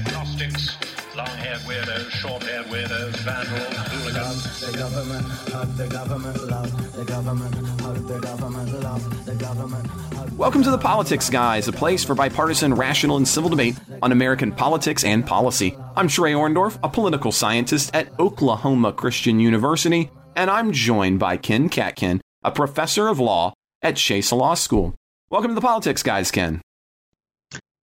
[0.00, 0.78] agnostics,
[1.14, 4.60] long-haired weirdos, short-haired weirdos, vandals, hooligans.
[4.60, 10.38] The government, hug the government, love the government, hug the government, love the government.
[10.38, 14.52] Welcome to The Politics Guys, a place for bipartisan, rational, and civil debate on American
[14.52, 15.76] politics and policy.
[15.96, 21.68] I'm Trey Orndorff, a political scientist at Oklahoma Christian University, and I'm joined by Ken
[21.68, 24.94] Katkin, a professor of law at Chase Law School.
[25.28, 26.62] Welcome to The Politics Guys, Ken.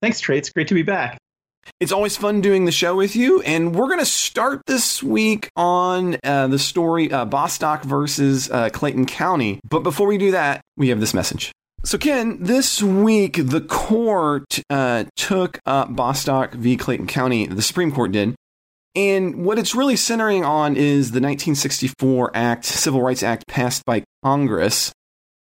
[0.02, 0.40] Thanks, Trey.
[0.40, 1.20] It's great to be back.
[1.80, 5.50] It's always fun doing the show with you, and we're going to start this week
[5.56, 9.60] on uh, the story uh, Bostock versus uh, Clayton County.
[9.68, 11.52] But before we do that, we have this message.
[11.84, 16.76] So, Ken, this week the court uh, took up Bostock v.
[16.76, 18.36] Clayton County, the Supreme Court did.
[18.96, 24.04] And what it's really centering on is the 1964 Act, Civil Rights Act passed by
[24.24, 24.92] Congress.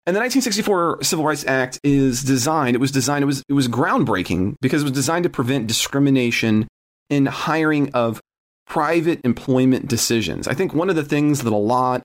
[0.05, 3.69] And the 1964 Civil Rights Act is designed, it was designed, it was, it was
[3.69, 6.67] groundbreaking because it was designed to prevent discrimination
[7.09, 8.21] in hiring of
[8.67, 10.49] private employment decisions.
[10.49, 12.03] I think one of the things that a lot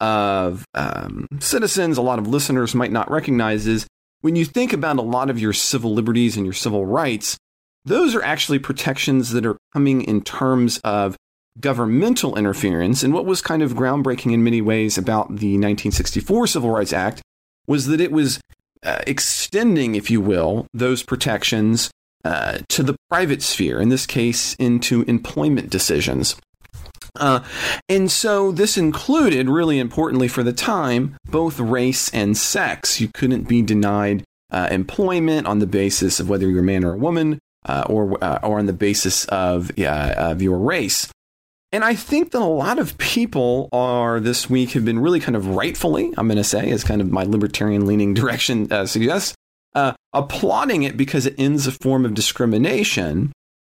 [0.00, 3.86] of um, citizens, a lot of listeners might not recognize is
[4.20, 7.38] when you think about a lot of your civil liberties and your civil rights,
[7.86, 11.16] those are actually protections that are coming in terms of
[11.58, 13.02] governmental interference.
[13.02, 17.22] And what was kind of groundbreaking in many ways about the 1964 Civil Rights Act
[17.66, 18.40] was that it was
[18.82, 21.90] uh, extending, if you will, those protections
[22.24, 26.36] uh, to the private sphere, in this case, into employment decisions.
[27.16, 27.40] Uh,
[27.88, 33.00] and so this included, really importantly for the time, both race and sex.
[33.00, 36.94] You couldn't be denied uh, employment on the basis of whether you're a man or
[36.94, 41.10] a woman, uh, or uh, or on the basis of of your race.
[41.72, 45.36] And I think that a lot of people are this week have been really kind
[45.36, 49.34] of rightfully, I'm going to say, as kind of my libertarian leaning direction uh, suggests,
[49.74, 53.32] uh, applauding it because it ends a form of discrimination.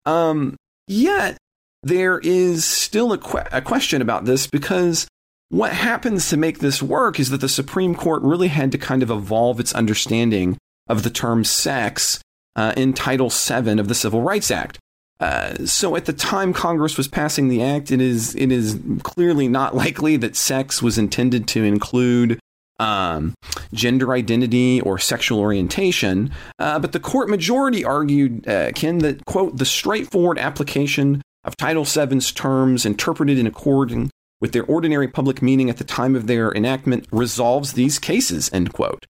[0.07, 1.37] Um, yet
[1.83, 5.09] there is still a, que- a question about this because
[5.49, 9.03] what happens to make this work is that the Supreme Court really had to kind
[9.03, 10.57] of evolve its understanding
[10.89, 12.21] of the term sex
[12.55, 14.79] uh, in Title VII of the Civil Rights Act.
[15.21, 19.49] Uh, so at the time Congress was passing the act, it is it is clearly
[19.49, 22.41] not likely that sex was intended to include
[22.79, 23.35] um,
[23.75, 26.33] gender identity or sexual orientation.
[26.59, 31.85] Uh, but the court majority argued, uh, Ken, that quote the straightforward application of Title
[31.85, 34.11] VII's terms interpreted in accordance
[34.41, 38.51] with their ordinary public meaning at the time of their enactment resolves these cases.
[38.55, 39.05] End quote.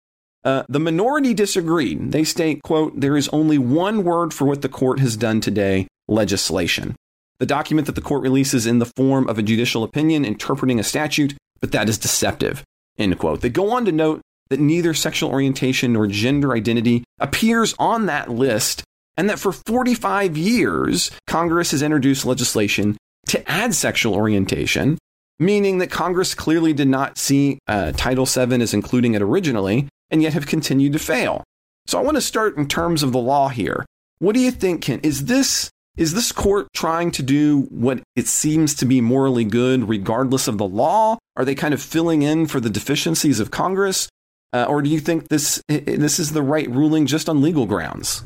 [0.45, 2.13] Uh, the minority disagreed.
[2.13, 5.89] They state, quote, there is only one word for what the court has done today
[6.09, 6.95] legislation.
[7.39, 10.85] The document that the court releases in the form of a judicial opinion interpreting a
[10.85, 12.65] statute, but that is deceptive,
[12.99, 13.43] end quote.
[13.43, 18.31] They go on to note that neither sexual orientation nor gender identity appears on that
[18.31, 18.85] list,
[19.17, 22.97] and that for 45 years, Congress has introduced legislation
[23.29, 24.99] to add sexual orientation,
[25.39, 30.23] meaning that Congress clearly did not see uh, Title VII as including it originally, and
[30.23, 31.43] yet have continued to fail.
[31.87, 33.85] So I want to start in terms of the law here.
[34.19, 35.01] What do you think, Ken?
[35.03, 39.89] Is this is this court trying to do what it seems to be morally good
[39.89, 41.19] regardless of the law?
[41.37, 44.09] Are they kind of filling in for the deficiencies of Congress?
[44.53, 48.25] Uh, or do you think this this is the right ruling just on legal grounds?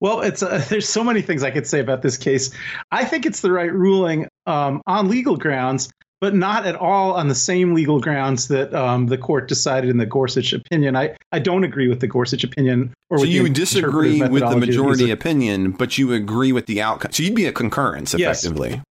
[0.00, 2.50] Well, it's uh, there's so many things I could say about this case.
[2.90, 7.28] I think it's the right ruling um, on legal grounds, but not at all on
[7.28, 10.94] the same legal grounds that um, the court decided in the Gorsuch opinion.
[10.96, 12.92] I, I don't agree with the Gorsuch opinion.
[13.08, 17.12] Or so you disagree with the majority opinion, but you agree with the outcome.
[17.12, 18.44] So you'd be a concurrence Yes.
[18.44, 18.82] effectively.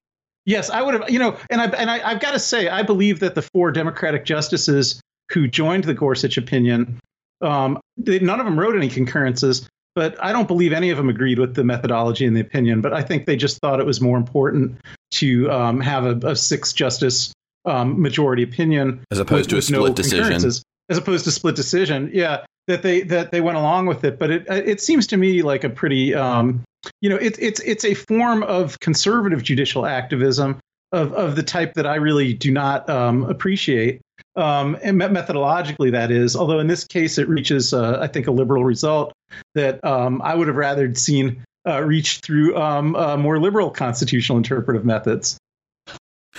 [0.46, 1.10] Yes, I would have.
[1.10, 3.72] You know, and I and I, I've got to say, I believe that the four
[3.72, 5.00] Democratic justices
[5.32, 7.00] who joined the Gorsuch opinion,
[7.42, 11.10] um, they, none of them wrote any concurrences, but I don't believe any of them
[11.10, 12.82] agreed with the methodology and the opinion.
[12.82, 14.80] But I think they just thought it was more important
[15.12, 17.34] to um, have a, a six justice
[17.66, 20.34] um, majority opinion As opposed to a split decision.
[20.34, 22.10] as opposed to split decision.
[22.14, 25.42] Yeah, that they that they went along with it, but it it seems to me
[25.42, 26.64] like a pretty um,
[27.02, 30.60] you know it's it's it's a form of conservative judicial activism
[30.92, 34.02] of of the type that I really do not um, appreciate.
[34.36, 36.36] Um, and me- methodologically, that is.
[36.36, 39.12] Although in this case, it reaches, uh, I think, a liberal result
[39.56, 44.38] that um, I would have rather seen uh, reach through um, uh, more liberal constitutional
[44.38, 45.38] interpretive methods.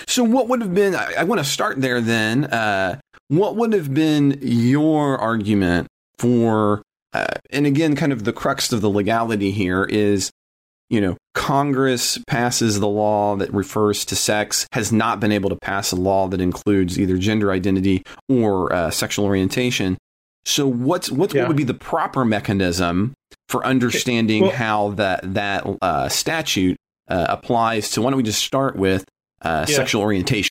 [0.07, 0.95] So, what would have been?
[0.95, 2.45] I, I want to start there then.
[2.45, 5.87] Uh, what would have been your argument
[6.17, 6.81] for?
[7.13, 10.31] Uh, and again, kind of the crux of the legality here is,
[10.89, 15.57] you know, Congress passes the law that refers to sex, has not been able to
[15.57, 19.97] pass a law that includes either gender identity or uh, sexual orientation.
[20.45, 21.41] So, what's what's Yeah.
[21.43, 23.13] what would be the proper mechanism
[23.51, 26.77] for understanding Well- how that that uh, statute
[27.09, 28.01] uh, applies to.
[28.01, 29.03] Why don't we just start with
[29.41, 29.75] uh, Yeah.
[29.75, 30.50] sexual orientation?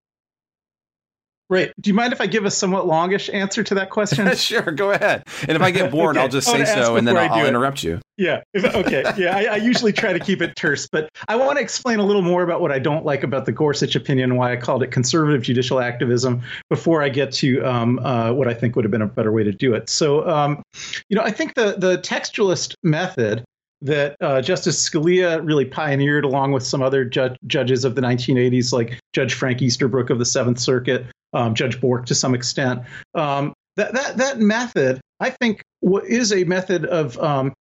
[1.51, 1.73] Right.
[1.81, 4.33] Do you mind if I give a somewhat longish answer to that question?
[4.37, 5.25] sure, go ahead.
[5.49, 7.41] And if I get bored, Okay, I'll just say so, and then I I'll, do
[7.41, 8.01] I'll interrupt you.
[8.17, 8.41] Yeah.
[8.55, 9.03] If- okay.
[9.17, 9.37] Yeah.
[9.37, 12.23] I, I usually try to keep it terse, but I want to explain a little
[12.23, 14.93] more about what I don't like about the Gorsuch opinion and why I called it
[14.93, 19.03] conservative judicial activism before I get to um, uh, what I think would have been
[19.03, 19.91] a better way to do it.
[19.91, 20.63] So, um,
[21.09, 23.43] you know, I think the the textualist method
[23.83, 28.73] that uh, Justice Scalia really pioneered, along with some other ju- judges of the 1980s,
[28.73, 32.83] like Judge Frank Easterbrook of the Seventh Circuit, um, Judge Bork to some extent.
[33.15, 35.63] Um, that that that method, I think,
[36.05, 37.53] is a method of um,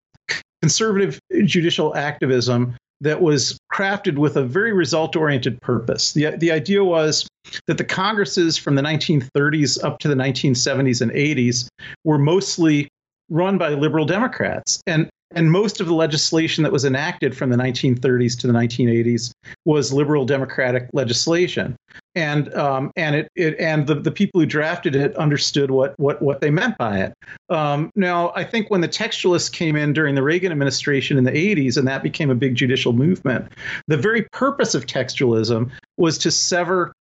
[0.63, 6.13] conservative judicial activism that was crafted with a very result oriented purpose.
[6.13, 7.29] The, the idea was
[7.67, 11.69] that the Congresses from the 1930s up to the 1970s and 80s
[12.05, 12.89] were mostly
[13.31, 14.81] run by liberal Democrats.
[14.87, 19.31] And, and most of the legislation that was enacted from the 1930s to the 1980s
[19.65, 21.77] was liberal Democratic legislation.
[22.19, 26.21] And, um, and, it, it, and the, the people who drafted it understood what, what,
[26.21, 27.15] what they meant by it.
[27.49, 31.31] Um, now, I think when the textualists came in during the Reagan administration in the
[31.31, 33.53] 80s, and that became a big judicial movement,
[33.87, 36.93] the very purpose of textualism was to sever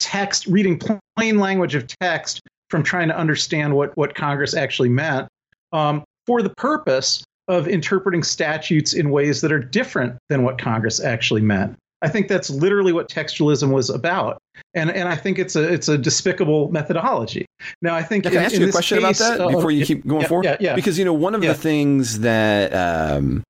[0.00, 0.80] text, reading
[1.18, 2.40] plain language of text,
[2.70, 5.28] from trying to understand what, what Congress actually meant
[5.72, 11.04] um, for the purpose of interpreting statutes in ways that are different than what Congress
[11.04, 11.76] actually meant.
[12.04, 14.38] I think that's literally what textualism was about,
[14.74, 17.46] and and I think it's a it's a despicable methodology.
[17.80, 19.48] Now, I think Can I in- ask in you a question case, about that uh,
[19.50, 20.44] before you keep going yeah, forward?
[20.44, 20.74] Yeah, yeah.
[20.74, 21.52] Because you know one of Yeah.
[21.52, 23.42] the things that um,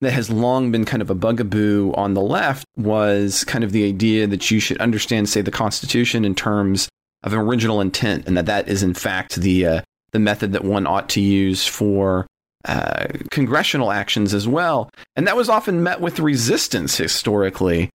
[0.00, 3.84] that has long been kind of a bugaboo on the left was kind of the
[3.84, 6.88] idea that you should understand, say, the Constitution in terms
[7.24, 9.80] of original intent, and that that is in fact the uh,
[10.12, 12.26] the method that one ought to use for.
[12.64, 17.88] Uh, congressional actions as well, and that was often met with resistance historically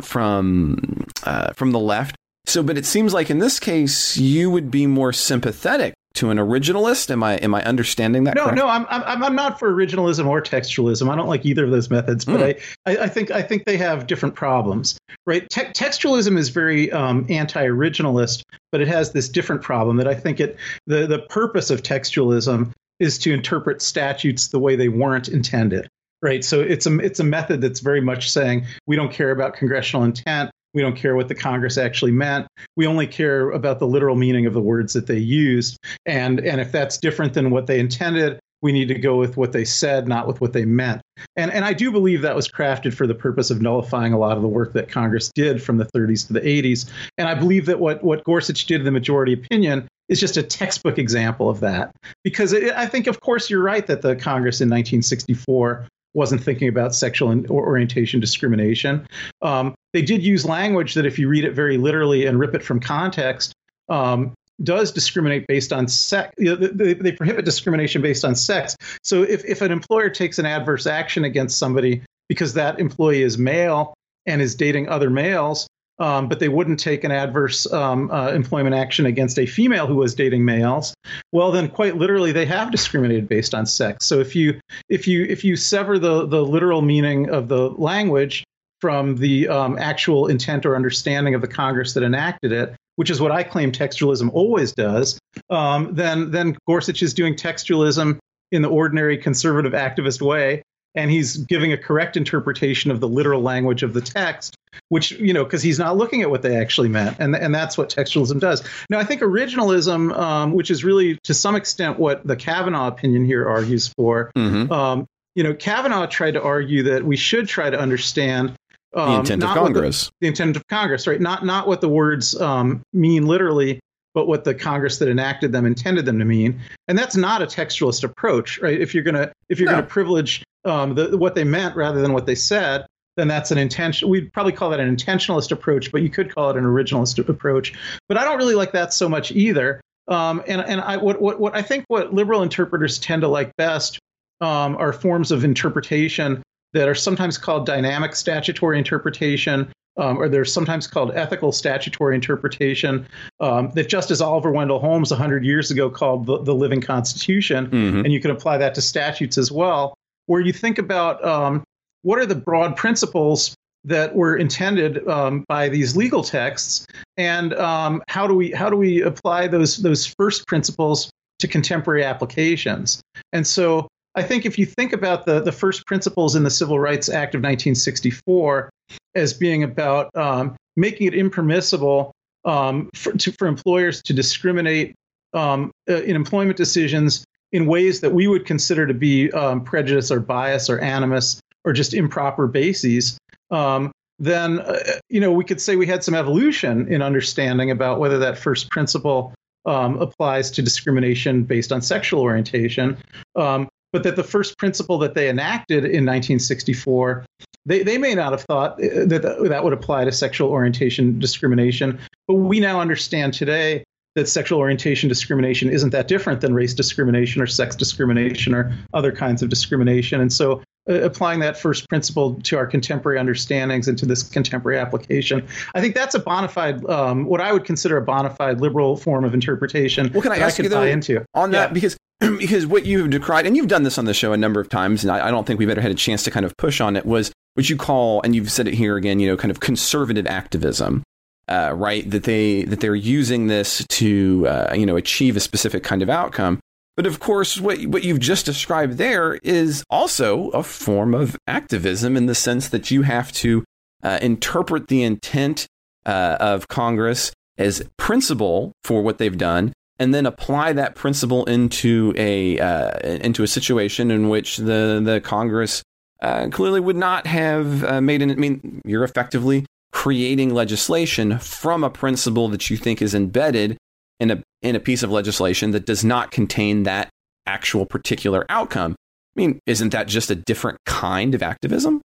[0.00, 2.16] from uh, from the left.
[2.46, 6.38] So, but it seems like in this case, you would be more sympathetic to an
[6.38, 7.10] originalist.
[7.10, 8.34] Am I am I understanding that?
[8.34, 8.56] No, correct?
[8.56, 11.10] no, I'm, I'm I'm not for originalism or textualism.
[11.10, 12.54] I don't like either of those methods, but I,
[12.86, 15.48] I, I think I think they have different problems, right?
[15.48, 20.38] Te- textualism is very um, anti-originalist, but it has this different problem that I think
[20.40, 25.88] it the the purpose of textualism is to interpret statutes the way they weren't intended,
[26.24, 26.42] right?
[26.42, 30.04] So it's a it's a method that's very much saying we don't care about congressional
[30.04, 30.50] intent.
[30.72, 32.48] We don't care what the Congress actually meant.
[32.76, 35.78] We only care about the literal meaning of the words that they used.
[36.04, 39.52] And, and if that's different than what they intended, we need to go with what
[39.52, 41.00] they said, not with what they meant.
[41.36, 44.36] And, and I do believe that was crafted for the purpose of nullifying a lot
[44.36, 46.90] of the work that Congress did from the 30s to the 80s.
[47.18, 50.42] And I believe that what, what Gorsuch did in the majority opinion is just a
[50.42, 51.92] textbook example of that.
[52.24, 56.68] Because it, I think, of course, you're right that the Congress in 1964 wasn't thinking
[56.68, 59.06] about sexual orientation discrimination.
[59.42, 62.62] Um, they did use language that, if you read it very literally and rip it
[62.62, 63.52] from context,
[63.88, 64.32] um,
[64.62, 66.32] does discriminate based on sex.
[66.38, 68.76] You know, they, they prohibit discrimination based on sex.
[69.02, 73.36] So if, if an employer takes an adverse action against somebody because that employee is
[73.36, 73.94] male
[74.26, 75.66] and is dating other males,
[75.98, 79.96] um, but they wouldn't take an adverse um, uh, employment action against a female who
[79.96, 80.94] was dating males,
[81.32, 84.06] well, then quite literally they have discriminated based on sex.
[84.06, 88.44] So if you if you if you sever the the literal meaning of the language
[88.80, 93.20] from the um, actual intent or understanding of the Congress that enacted it, which is
[93.20, 95.18] what I claim textualism always does,
[95.50, 98.18] um, then then Gorsuch is doing textualism
[98.52, 100.62] in the ordinary conservative activist way,
[100.94, 104.54] and he's giving a correct interpretation of the literal language of the text,
[104.88, 107.76] which you know because he's not looking at what they actually meant, and and that's
[107.76, 108.62] what textualism does.
[108.90, 113.24] Now I think originalism, um, which is really to some extent what the Kavanaugh opinion
[113.24, 114.70] here argues for, Mhm.
[114.70, 118.52] um, you know, Kavanaugh tried to argue that we should try to understand
[118.94, 120.10] um, the intent of what the- Congress.
[120.20, 121.20] the intent of Congress, right?
[121.20, 123.80] Not not what the words um, mean literally,
[124.14, 126.60] but what the Congress that enacted them intended them to mean.
[126.86, 128.80] And that's not a textualist approach, right?
[128.80, 129.78] If you're gonna if you're No.
[129.78, 133.58] gonna privilege um, the, what they meant rather than what they said, then that's an
[133.58, 134.08] intention.
[134.08, 137.72] We'd probably call that an intentionalist approach, but you could call it an originalist approach.
[138.08, 139.80] But I don't really like that so much either.
[140.08, 143.54] Um, and and I what, what what I think what liberal interpreters tend to like
[143.56, 143.98] best
[144.40, 146.42] um, are forms of interpretation
[146.72, 153.06] that are sometimes called dynamic statutory interpretation, um, or they're sometimes called ethical statutory interpretation.
[153.40, 158.04] Um, that Justice Oliver Wendell Holmes 100 years ago called the, the living Constitution, Mhm.
[158.04, 159.94] and you can apply that to statutes as well,
[160.26, 161.64] where you think about um,
[162.02, 163.54] what are the broad principles
[163.84, 168.76] that were intended um, by these legal texts, and um, how do we how do
[168.76, 173.02] we apply those those first principles to contemporary applications?
[173.32, 176.78] And so I think if you think about the, the first principles in the Civil
[176.78, 178.70] Rights Act of 1964
[179.14, 182.12] as being about um, making it impermissible
[182.44, 184.94] um, for, to, for employers to discriminate
[185.32, 190.10] um, uh, in employment decisions in ways that we would consider to be um, prejudice
[190.10, 193.16] or bias or animus or just improper bases,
[193.52, 194.76] um, then uh,
[195.08, 198.70] you know we could say we had some evolution in understanding about whether that first
[198.70, 199.32] principle
[199.66, 202.98] um, applies to discrimination based on sexual orientation.
[203.36, 207.24] Um, but that the first principle that they enacted in 1964,
[207.64, 212.00] they, they may not have thought uh, that that would apply to sexual orientation discrimination.
[212.26, 213.84] But we now understand today
[214.14, 219.12] that sexual orientation discrimination isn't that different than race discrimination or sex discrimination or other
[219.12, 220.20] kinds of discrimination.
[220.20, 224.78] And so uh, applying that first principle to our contemporary understandings and to this contemporary
[224.78, 225.46] application.
[225.74, 228.96] I think that's a bona fide, um, what I would consider a bona fide liberal
[228.96, 230.12] form of interpretation.
[230.12, 231.70] What can I ask I you though, into on that?
[231.70, 231.72] Yeah.
[231.72, 234.68] Because because what you've decried, and you've done this on the show a number of
[234.68, 236.80] times, and I, I don't think we've ever had a chance to kind of push
[236.80, 239.50] on it, was what you call, and you've said it here again, you know, kind
[239.50, 241.02] of conservative activism.
[241.46, 245.82] Uh, right that they that they're using this to uh, you know achieve a specific
[245.82, 246.58] kind of outcome
[246.96, 252.16] but of course, what, what you've just described there is also a form of activism
[252.16, 253.64] in the sense that you have to
[254.02, 255.66] uh, interpret the intent
[256.06, 262.12] uh, of Congress as principle for what they've done, and then apply that principle into
[262.16, 265.82] a uh, into a situation in which the the Congress
[266.20, 268.30] uh, clearly would not have made an.
[268.30, 269.66] I mean, you're effectively
[270.04, 273.74] creating legislation from a principle that you think is embedded
[274.20, 277.08] in a in a piece of legislation that does not contain that
[277.46, 278.92] actual particular outcome.
[278.92, 282.02] I mean, isn't that just a different kind of activism?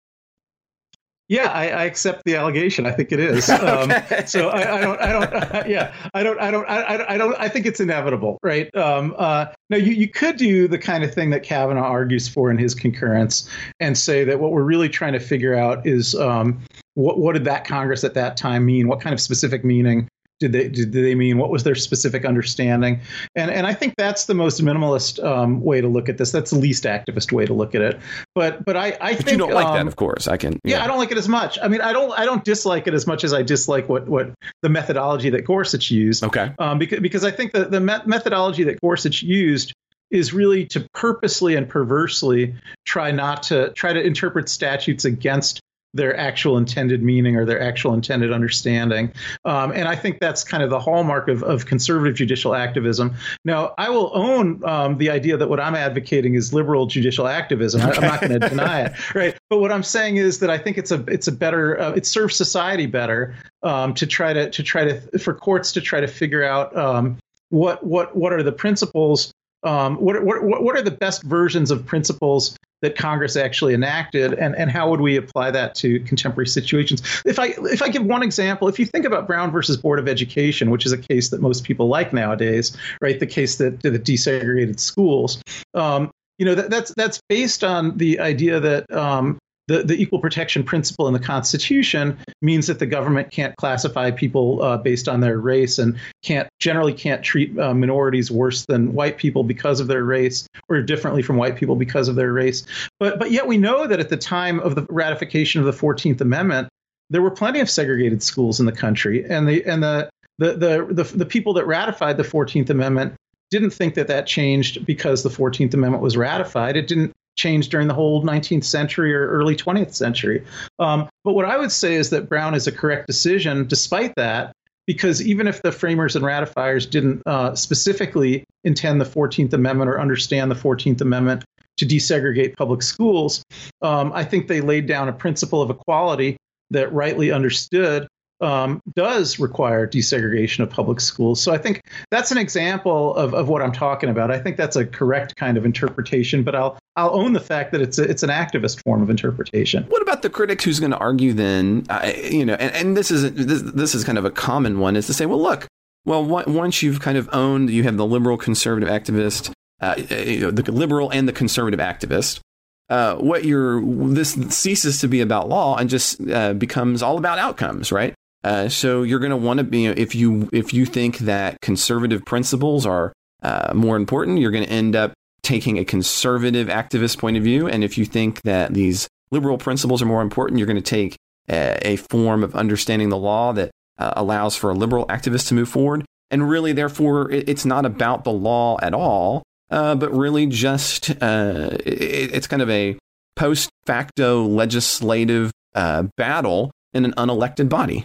[1.29, 2.85] Yeah, I, I, accept the allegation.
[2.85, 3.49] I think it is.
[3.49, 3.91] Um,
[4.25, 5.01] so I, I, don't.
[5.01, 5.33] I don't.
[5.33, 6.39] Uh, yeah, I don't.
[6.41, 6.65] I don't.
[6.69, 7.33] I, I, don't.
[7.39, 8.75] I think it's inevitable, right?
[8.75, 12.51] Um, uh, now, you you could do the kind of thing that Kavanaugh argues for
[12.51, 13.49] in his concurrence,
[13.79, 16.61] and say that what we're really trying to figure out is um,
[16.95, 18.87] what what did that Congress at that time mean?
[18.87, 20.09] What kind of specific meaning
[20.39, 21.37] did they did they mean?
[21.37, 22.99] What was their specific understanding?
[23.35, 26.31] And and I think that's the most minimalist um, way to look at this.
[26.31, 27.99] That's the least activist way to look at it.
[28.33, 30.27] But but I I but think you don't like um, that, of course.
[30.27, 30.59] I can.
[30.63, 30.77] Yeah.
[30.77, 30.83] yeah.
[30.83, 31.57] I don't like it as much.
[31.61, 34.33] I mean, I don't I don't dislike it as much as I dislike what what
[34.61, 36.23] the methodology that Gorsuch used.
[36.23, 36.51] Okay.
[36.59, 39.73] Um, because because I think that the methodology that Gorsuch used
[40.11, 45.61] is really to purposely and perversely try not to try to interpret statutes against
[45.95, 49.11] their actual intended meaning or their actual intended understanding.
[49.45, 53.15] Um, and I think that's kind of the hallmark of, of conservative judicial activism.
[53.45, 57.81] Now, I will own um, the idea that what I'm advocating is liberal judicial activism.
[57.81, 59.37] I, am not going to deny it, right?
[59.49, 62.05] But what I'm saying is that I think it's a it's a better uh, it
[62.05, 63.33] serves society better
[63.63, 67.17] um, to try to to try to for courts to try to figure out um,
[67.49, 69.31] what what what are the principles
[69.63, 74.55] um, what, what, what are the best versions of principles that Congress actually enacted, and,
[74.55, 77.01] and how would we apply that to contemporary situations?
[77.25, 80.07] If I if I give one example, if you think about Brown versus Board of
[80.07, 83.19] Education, which is a case that most people like nowadays, right?
[83.19, 85.41] The case that that desegregated schools.
[85.73, 90.19] Um, you know that, that's that's based on the idea that um, the, the equal
[90.19, 95.21] protection principle in the Constitution means that the government can't classify people uh, based on
[95.21, 99.87] their race and can't generally can't treat uh, minorities worse than white people because of
[99.87, 102.65] their race or differently from white people because of their race.
[102.99, 106.21] But but yet we know that at the time of the ratification of the Fourteenth
[106.21, 106.69] Amendment,
[107.09, 111.03] there were plenty of segregated schools in the country, and the and the the the
[111.03, 113.15] the, the people that ratified the Fourteenth Amendment
[113.51, 116.75] didn't think that that changed because the 14th Amendment was ratified.
[116.75, 120.43] It didn't changed during the whole 19th century or early 20th century.
[120.79, 124.53] Um, but what I would say is that Brown is a correct decision despite that,
[124.87, 129.99] because even if the framers and ratifiers didn't uh, specifically intend the 14th Amendment or
[129.99, 131.43] understand the 14th Amendment
[131.77, 133.43] to desegregate public schools,
[133.81, 136.37] um, I think they laid down a principle of equality
[136.71, 138.07] that rightly understood
[138.41, 141.41] um, does require desegregation of public schools.
[141.41, 144.31] So I think that's an example of, of what I'm talking about.
[144.31, 147.81] I think that's a correct kind of interpretation, but I'll I'll own the fact that
[147.81, 149.83] it's a, it's an activist form of interpretation.
[149.85, 151.85] What about the critic who's going to argue then?
[151.89, 154.95] Uh, you know, and, and this is this, this is kind of a common one
[154.95, 155.67] is to say, well, look,
[156.05, 159.51] well, once you've kind of owned, you have the liberal conservative activist,
[159.81, 162.39] uh, you know, the liberal and the conservative activist.
[162.87, 163.81] Uh, what you're
[164.13, 168.13] this ceases to be about law and just uh, becomes all about outcomes, right?
[168.45, 172.23] Uh, so you're going to want to be if you if you think that conservative
[172.25, 173.11] principles are
[173.41, 177.67] uh, more important, you're going to end up taking a conservative activist point of view.
[177.67, 181.15] And if you think that these liberal principles are more important, you're going to take
[181.49, 185.55] a, a form of understanding the law that uh, allows for a liberal activist to
[185.55, 186.05] move forward.
[186.29, 189.41] And really, therefore, it, it's not about the law at all.
[189.71, 192.97] uh, but really just uh, it, it's kind of a
[193.35, 198.03] post facto legislative uh, battle in an unelected body.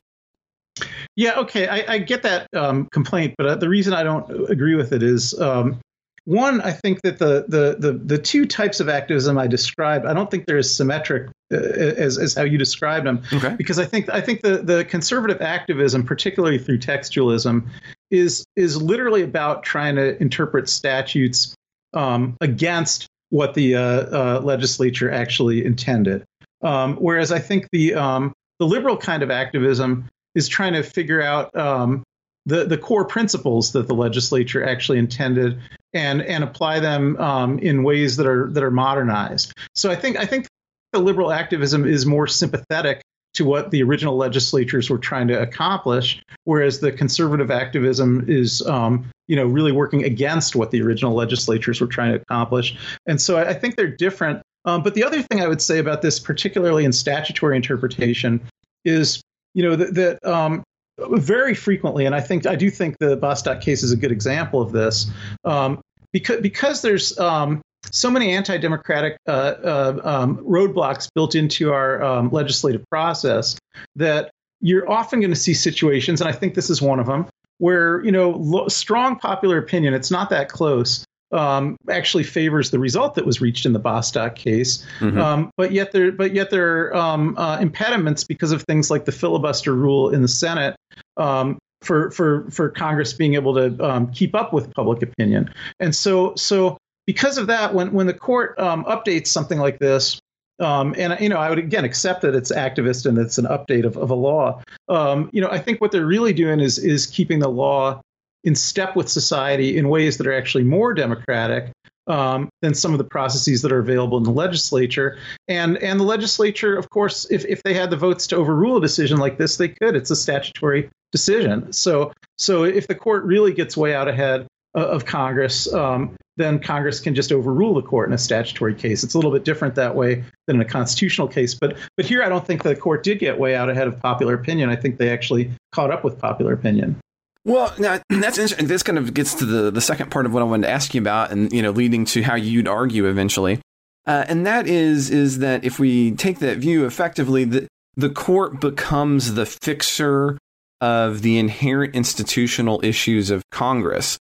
[1.17, 4.75] Yeah, okay, I, I get that um, complaint, but uh, the reason I don't agree
[4.75, 5.81] with it is um,
[6.25, 10.13] one, I think that the, the the the two types of activism I described, I
[10.13, 13.23] don't think they're as symmetric uh, as as how you described them.
[13.33, 13.55] Okay.
[13.57, 17.69] Because I think I think the the conservative activism, particularly through textualism,
[18.11, 21.55] is is literally about trying to interpret statutes
[21.95, 26.25] um, against what the uh, uh, legislature actually intended.
[26.63, 31.23] Um, whereas I think the um, the liberal kind of activism is trying to figure
[31.23, 32.03] out um,
[32.47, 35.61] the the core principles that the legislature actually intended
[35.93, 39.53] and and apply them um, in ways that are that are modernized.
[39.75, 40.47] So I think I think
[40.93, 43.03] the liberal activism is more sympathetic
[43.35, 49.09] to what the original legislatures were trying to accomplish, whereas the conservative activism is, um,
[49.29, 52.77] you know, really working against what the original legislatures were trying to accomplish.
[53.07, 54.43] And so I, think they're different.
[54.65, 58.41] Um, but the other thing I would say about this, particularly in statutory interpretation,
[58.85, 59.23] is,
[59.55, 60.63] you know, that, that um,
[60.99, 64.61] very frequently, and I think I do think the Bostock case is a good example
[64.61, 65.11] of this,
[65.45, 65.81] um,
[66.13, 72.31] because because there's um, so many anti-democratic uh, uh, um, roadblocks built into our um,
[72.31, 73.59] legislative process
[73.97, 74.31] that
[74.61, 77.27] you're often going to see situations, and I think this is one of them,
[77.59, 82.79] where you know lo- strong popular opinion, it's not that close, um, actually favors the
[82.79, 85.19] result that was reached in the Bostock case, Mhm.
[85.19, 89.05] um, but yet there, but yet there are um, uh, impediments because of things like
[89.05, 90.77] the filibuster rule in the Senate
[91.17, 95.95] um, for for for Congress being able to um, keep up with public opinion, and
[95.95, 100.21] so so because of that, when when the court um, updates something like this.
[100.59, 103.87] Um, and you know, I would again accept that it's activist and it's an update
[103.87, 104.61] of, of a law.
[104.91, 108.03] Um, you know, I think what they're really doing is is keeping the law
[108.45, 111.73] in step with society in ways that are actually more democratic
[112.07, 115.19] um, than some of the processes that are available in the legislature.
[115.49, 118.81] And and the legislature, of course, if, if they had the votes to overrule a
[118.81, 119.95] decision like this, they could.
[119.95, 121.73] It's a statutory decision.
[121.73, 126.59] So so if the court really gets way out ahead uh, of Congress, um, then
[126.59, 129.05] Congress can just overrule the court in a statutory case.
[129.05, 131.55] It's a little bit different that way than in a constitutional case.
[131.55, 134.35] But but here, I don't think the court did get way out ahead of popular
[134.35, 134.71] opinion.
[134.71, 136.99] I think they actually caught up with popular opinion.
[137.45, 138.67] Well, now that's interesting.
[138.67, 140.95] This kind of gets to the the second part of what I wanted to ask
[140.95, 143.61] you about, and you know, leading to how you'd argue eventually,
[144.07, 148.61] uh, and that is is that if we take that view effectively, the the court
[148.61, 150.39] becomes the fixer
[150.81, 154.19] of the inherent institutional issues of Congress,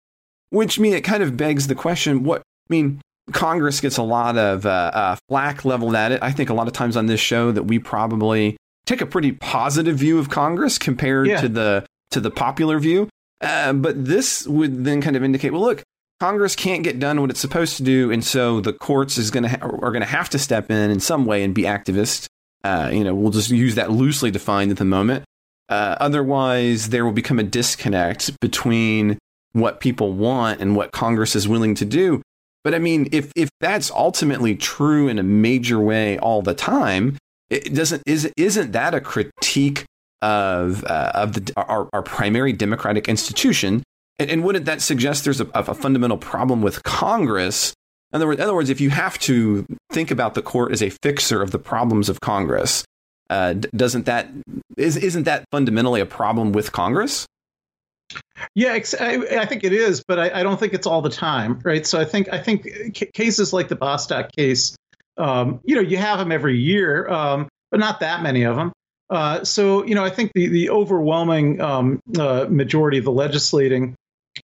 [0.50, 3.02] which mean it kind of begs the question: what I mean,
[3.32, 6.22] Congress gets a lot of uh, uh, flack leveled at it.
[6.22, 9.32] I think a lot of times on this show that we probably take a pretty
[9.32, 11.42] positive view of Congress compared Yeah.
[11.42, 13.10] to the to the popular view.
[13.42, 15.84] Uh, but this would then kind of indicate, well, look,
[16.20, 19.44] Congress can't get done what it's supposed to do, and so the courts is going
[19.44, 22.28] to ha- are going to have to step in in some way and be activists.
[22.64, 25.26] Uh, you know, we'll just use that loosely defined at the moment.
[25.68, 29.18] Uh, otherwise, there will become a disconnect between
[29.52, 32.22] what people want and what Congress is willing to do.
[32.64, 37.18] But I mean, if if that's ultimately true in a major way all the time,
[37.50, 39.86] it doesn't is isn't that a critique
[40.26, 43.84] of uh, of the our, our primary democratic institution?
[44.18, 47.74] And, and wouldn't that suggest there's a, a fundamental problem with Congress?
[48.12, 50.82] In other, words, in other words, if you have to think about the court as
[50.82, 52.86] a fixer of the problems of Congress,
[53.30, 54.30] uh, doesn't that
[54.78, 57.28] is isn't that fundamentally a problem with Congress?
[58.54, 61.86] Yeah, I, think it is, but I, don't think it's all the time, right?
[61.86, 64.76] So I think I think cases like the Bostock case,
[65.18, 68.72] um, you know, you have them every year, um, but not that many of them.
[69.10, 73.96] Uh, so you know, I think the the overwhelming um, uh, majority of the legislating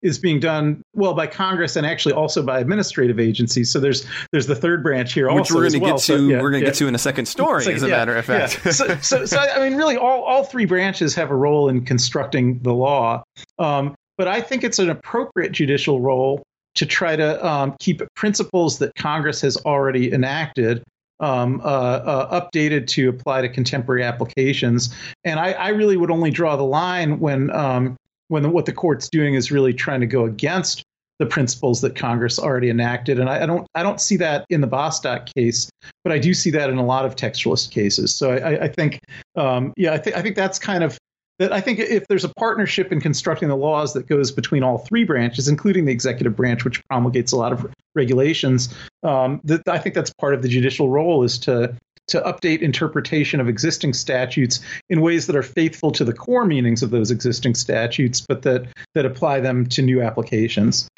[0.02, 3.70] is being done well by Congress and actually also by administrative agencies.
[3.72, 5.94] So there's there's the third branch here, Which we're going to well.
[5.96, 6.28] get So, to.
[6.30, 6.72] yeah, we're going to yeah.
[6.72, 8.74] get to in a second story, So, as a yeah, matter of fact.
[8.74, 12.60] so, so, so, I mean, really, all, all three branches have a role in constructing
[12.60, 13.24] the law.
[13.60, 16.42] Um, but I think it's an appropriate judicial role
[16.76, 20.84] to try to um, keep principles that Congress has already enacted
[21.22, 24.94] um, uh, uh, updated to apply to contemporary applications.
[25.24, 27.96] And I, I really would only draw the line when um,
[28.28, 30.84] when the, what the court's doing is really trying to go against
[31.20, 33.20] the principles that Congress already enacted.
[33.20, 35.70] And I, I don't I don't see that in the Bostock case,
[36.04, 38.14] but I do see that in a lot of textualist cases.
[38.16, 39.00] So I, I think
[39.36, 40.98] um, yeah, I think I think that's kind of
[41.40, 41.52] that.
[41.52, 45.04] I think if there's a partnership in constructing the laws that goes between all three
[45.04, 47.66] branches, including the executive branch, which promulgates a lot of
[47.96, 51.76] regulations, um, that I think that's part of the judicial role is to
[52.08, 56.84] to update interpretation of existing statutes in ways that are faithful to the core meanings
[56.84, 60.90] of those existing statutes, but that that apply them to new applications.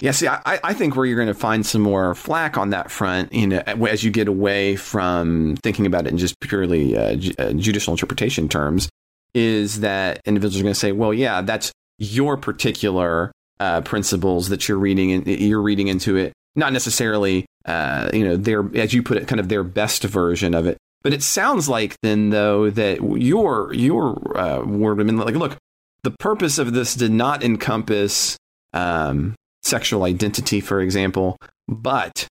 [0.00, 2.90] Yeah, see, I, I think where you're going to find some more flack on that
[2.90, 7.16] front, you know, as you get away from thinking about it in just purely uh,
[7.38, 8.88] uh, judicial interpretation terms,
[9.34, 14.68] is that individuals are going to say, "Well, yeah, that's your particular uh, principles that
[14.68, 19.02] you're reading, and you're reading into it, not necessarily, uh, you know, their, as you
[19.02, 22.70] put it, kind of their best version of it." But it sounds like then, though,
[22.70, 25.56] that your your uh, word, I mean, like, look,
[26.02, 28.36] the purpose of this did not encompass
[28.72, 31.36] um, sexual identity, for example,
[31.68, 32.26] but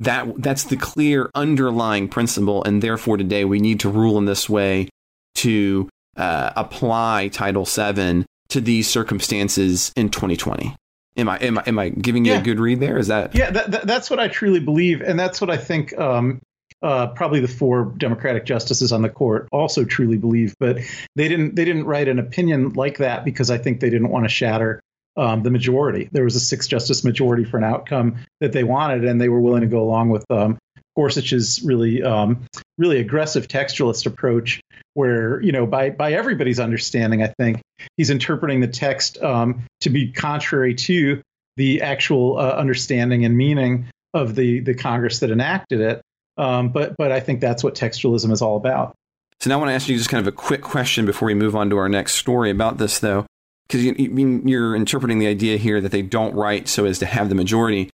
[0.00, 4.48] that that's the clear underlying principle, and therefore today we need to rule in this
[4.48, 4.88] way
[5.36, 10.74] to uh, apply Title VII to these circumstances in 2020.
[11.18, 12.40] Am I am I am I giving you Yeah.
[12.40, 12.98] a good read there?
[12.98, 15.96] Is that Yeah, that, that, that's what I truly believe, and that's what I think.
[15.98, 16.40] Um,
[16.82, 20.76] uh, probably the four Democratic justices on the court also truly believe, but
[21.16, 21.56] they didn't.
[21.56, 24.80] They didn't write an opinion like that because I think they didn't want to shatter
[25.16, 26.10] um, the majority.
[26.12, 29.40] There was a six justice majority for an outcome that they wanted, and they were
[29.40, 30.58] willing to go along with um,
[30.96, 32.44] Gorsuch's really, um,
[32.78, 34.60] really aggressive textualist approach,
[34.94, 37.60] where you know, by by everybody's understanding, I think
[37.96, 41.20] he's interpreting the text um, to be contrary to
[41.56, 46.02] the actual uh, understanding and meaning of the the Congress that enacted it.
[46.38, 48.94] Um, but but I think that's what textualism is all about.
[49.40, 51.34] So now I want to ask you just kind of a quick question before we
[51.34, 53.26] move on to our next story about this, though,
[53.68, 57.06] because you, you you're interpreting the idea here that they don't write so as to
[57.06, 57.90] have the majority.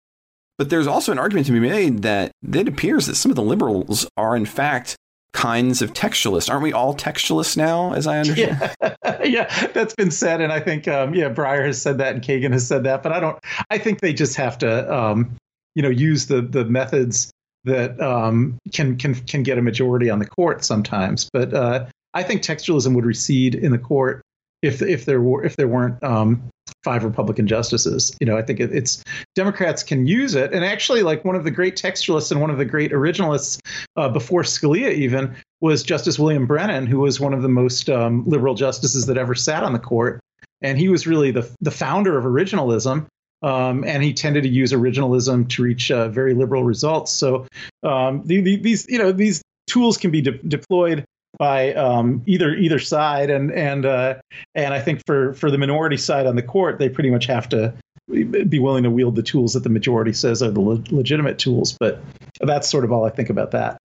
[0.57, 3.43] But there's also an argument to be made that it appears that some of the
[3.43, 4.95] liberals are in fact
[5.33, 6.49] kinds of textualists.
[6.49, 8.75] Aren't we all textualists now, as I understand?
[8.81, 12.23] Yeah, yeah, that's been said, and I think um, yeah, Breyer has said that, and
[12.23, 13.03] Kagan has said that.
[13.03, 13.37] But I don't.
[13.69, 15.35] I think they just have to, um,
[15.75, 17.31] you know, use the the methods
[17.65, 21.29] that um, can can can get a majority on the court sometimes.
[21.31, 24.23] But uh, I think textualism would recede in the court
[24.63, 26.41] if if there were if there weren't um,
[26.83, 28.15] five Republican justices.
[28.19, 29.03] You know, I think it, it's
[29.35, 32.57] Democrats can use it, and actually, like one of the great textualists and one of
[32.57, 33.59] the great originalists
[33.95, 38.23] uh, before Scalia even was Justice William Brennan, who was one of the most um,
[38.27, 40.19] liberal justices that ever sat on the court,
[40.61, 43.07] and he was really the the founder of originalism.
[43.43, 47.11] Um, and he tended to use originalism to reach uh, very liberal results.
[47.11, 47.45] So
[47.83, 51.05] um, the, the, these, you know, these tools can be de- deployed
[51.37, 54.15] by um, either either side, and and uh,
[54.55, 57.47] and I think for for the minority side on the court, they pretty much have
[57.49, 57.73] to
[58.07, 61.75] be willing to wield the tools that the majority says are the le- legitimate tools.
[61.79, 62.01] But
[62.41, 63.77] that's sort of all I think about that.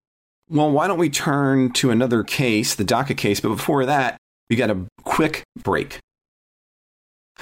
[0.49, 3.41] Well, why don't we turn to another case, the DACA case?
[3.41, 4.19] But before that,
[4.51, 5.99] we got a quick break.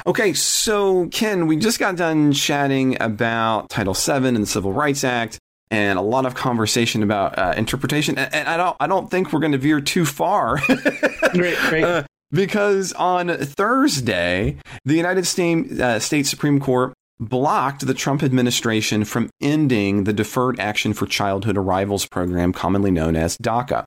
[0.06, 5.04] Okay, so Ken, we just got done chatting about Title VII and the Civil Rights
[5.04, 5.38] Act,
[5.70, 8.18] and a lot of conversation about uh, interpretation.
[8.18, 10.58] And, and I don't, I don't think we're going to veer too far.
[11.32, 11.84] Great, great.
[11.84, 12.02] Uh,
[12.32, 19.30] because on Thursday, the United States, uh, States Supreme Court blocked the Trump administration from
[19.40, 23.84] ending the Deferred Action for Childhood Arrivals program, commonly known as DACA.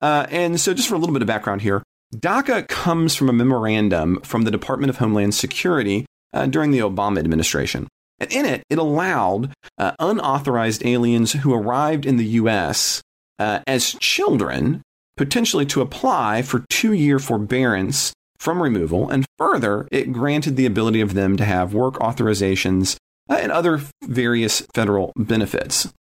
[0.00, 1.82] Uh, and so, just for a little bit of background here,
[2.14, 7.18] DACA comes from a memorandum from the Department of Homeland Security uh, during the Obama
[7.18, 7.88] administration.
[8.20, 13.02] And in it, it allowed uh, unauthorized aliens who arrived in the U.S.
[13.38, 14.82] Uh, as children
[15.16, 19.10] potentially to apply for two year forbearance from removal.
[19.10, 22.96] And further, it granted the ability of them to have work authorizations
[23.28, 25.92] uh, and other various federal benefits.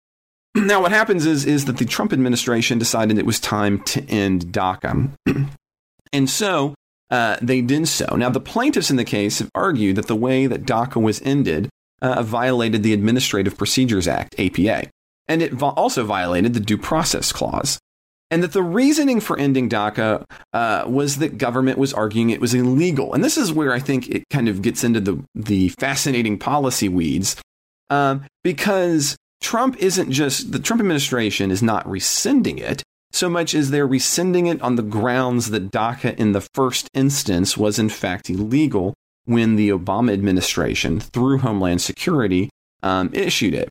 [0.57, 4.53] Now, what happens is, is that the Trump administration decided it was time to end
[4.53, 5.11] DACA.
[6.13, 6.73] and so
[7.11, 8.15] uh, they did so.
[8.15, 11.67] Now, the plaintiffs in the case have argued that the way that DACA was ended
[12.01, 14.89] uh, violated the Administrative Procedures Act, APA,
[15.27, 17.79] and it vo- also violated the Due Process Clause.
[18.31, 22.55] And that the reasoning for ending DACA uh, was that government was arguing it was
[22.55, 23.13] illegal.
[23.13, 26.89] And this is where I think it kind of gets into the, the fascinating policy
[26.89, 27.35] weeds,
[27.89, 32.81] um, because Trump isn't just, the Trump administration is not rescinding it
[33.15, 37.55] so much as they're rescinding it on the grounds that DACA in the first instance
[37.55, 38.93] was in fact illegal
[39.25, 42.49] when the Obama administration, through Homeland Security,
[42.83, 43.69] um, issued it.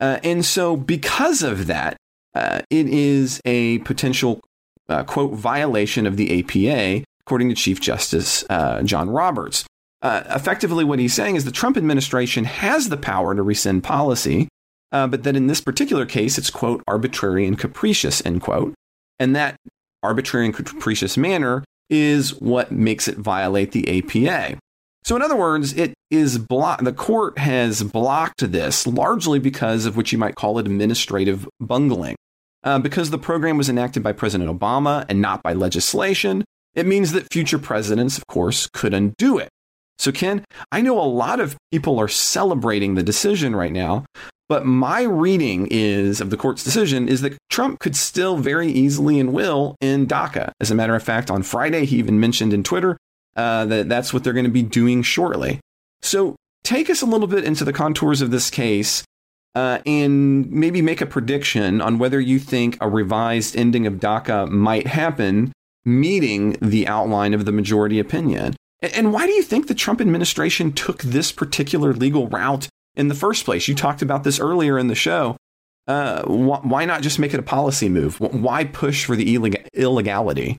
[0.00, 1.96] Uh, and so, because of that,
[2.34, 4.40] uh, it is a potential,
[4.88, 9.64] uh, quote, violation of the APA, according to Chief Justice uh, John Roberts.
[10.02, 14.48] Uh, effectively, what he's saying is the Trump administration has the power to rescind policy,
[14.92, 18.74] uh, but that in this particular case, it's, quote, arbitrary and capricious, end quote.
[19.18, 19.56] And that
[20.02, 24.58] arbitrary and capricious manner is what makes it violate the APA.
[25.06, 26.44] So, in other words, it is.
[26.48, 32.16] The court has blocked this largely because of what you might call administrative bungling.
[32.64, 37.12] Uh, because the program was enacted by President Obama and not by legislation, it means
[37.12, 39.48] that future presidents, of course, could undo it.
[39.96, 44.04] So, Ken, I know a lot of people are celebrating the decision right now,
[44.48, 49.20] but my reading is of the court's decision is that Trump could still very easily
[49.20, 50.50] and will in DACA.
[50.60, 52.98] As a matter of fact, on Friday, he even mentioned in Twitter
[53.36, 55.60] uh, that that's what they're going to be doing shortly.
[56.02, 59.04] So, take us a little bit into the contours of this case
[59.56, 64.50] uh, and maybe make a prediction on whether you think a revised ending of DACA
[64.50, 65.50] might happen,
[65.84, 68.54] meeting the outline of the majority opinion.
[68.82, 73.14] And why do you think the Trump administration took this particular legal route in the
[73.14, 73.66] first place?
[73.66, 75.36] You talked about this earlier in the show.
[75.88, 78.20] Uh, wh- why not just make it a policy move?
[78.20, 80.58] Why push for the illeg- illegality?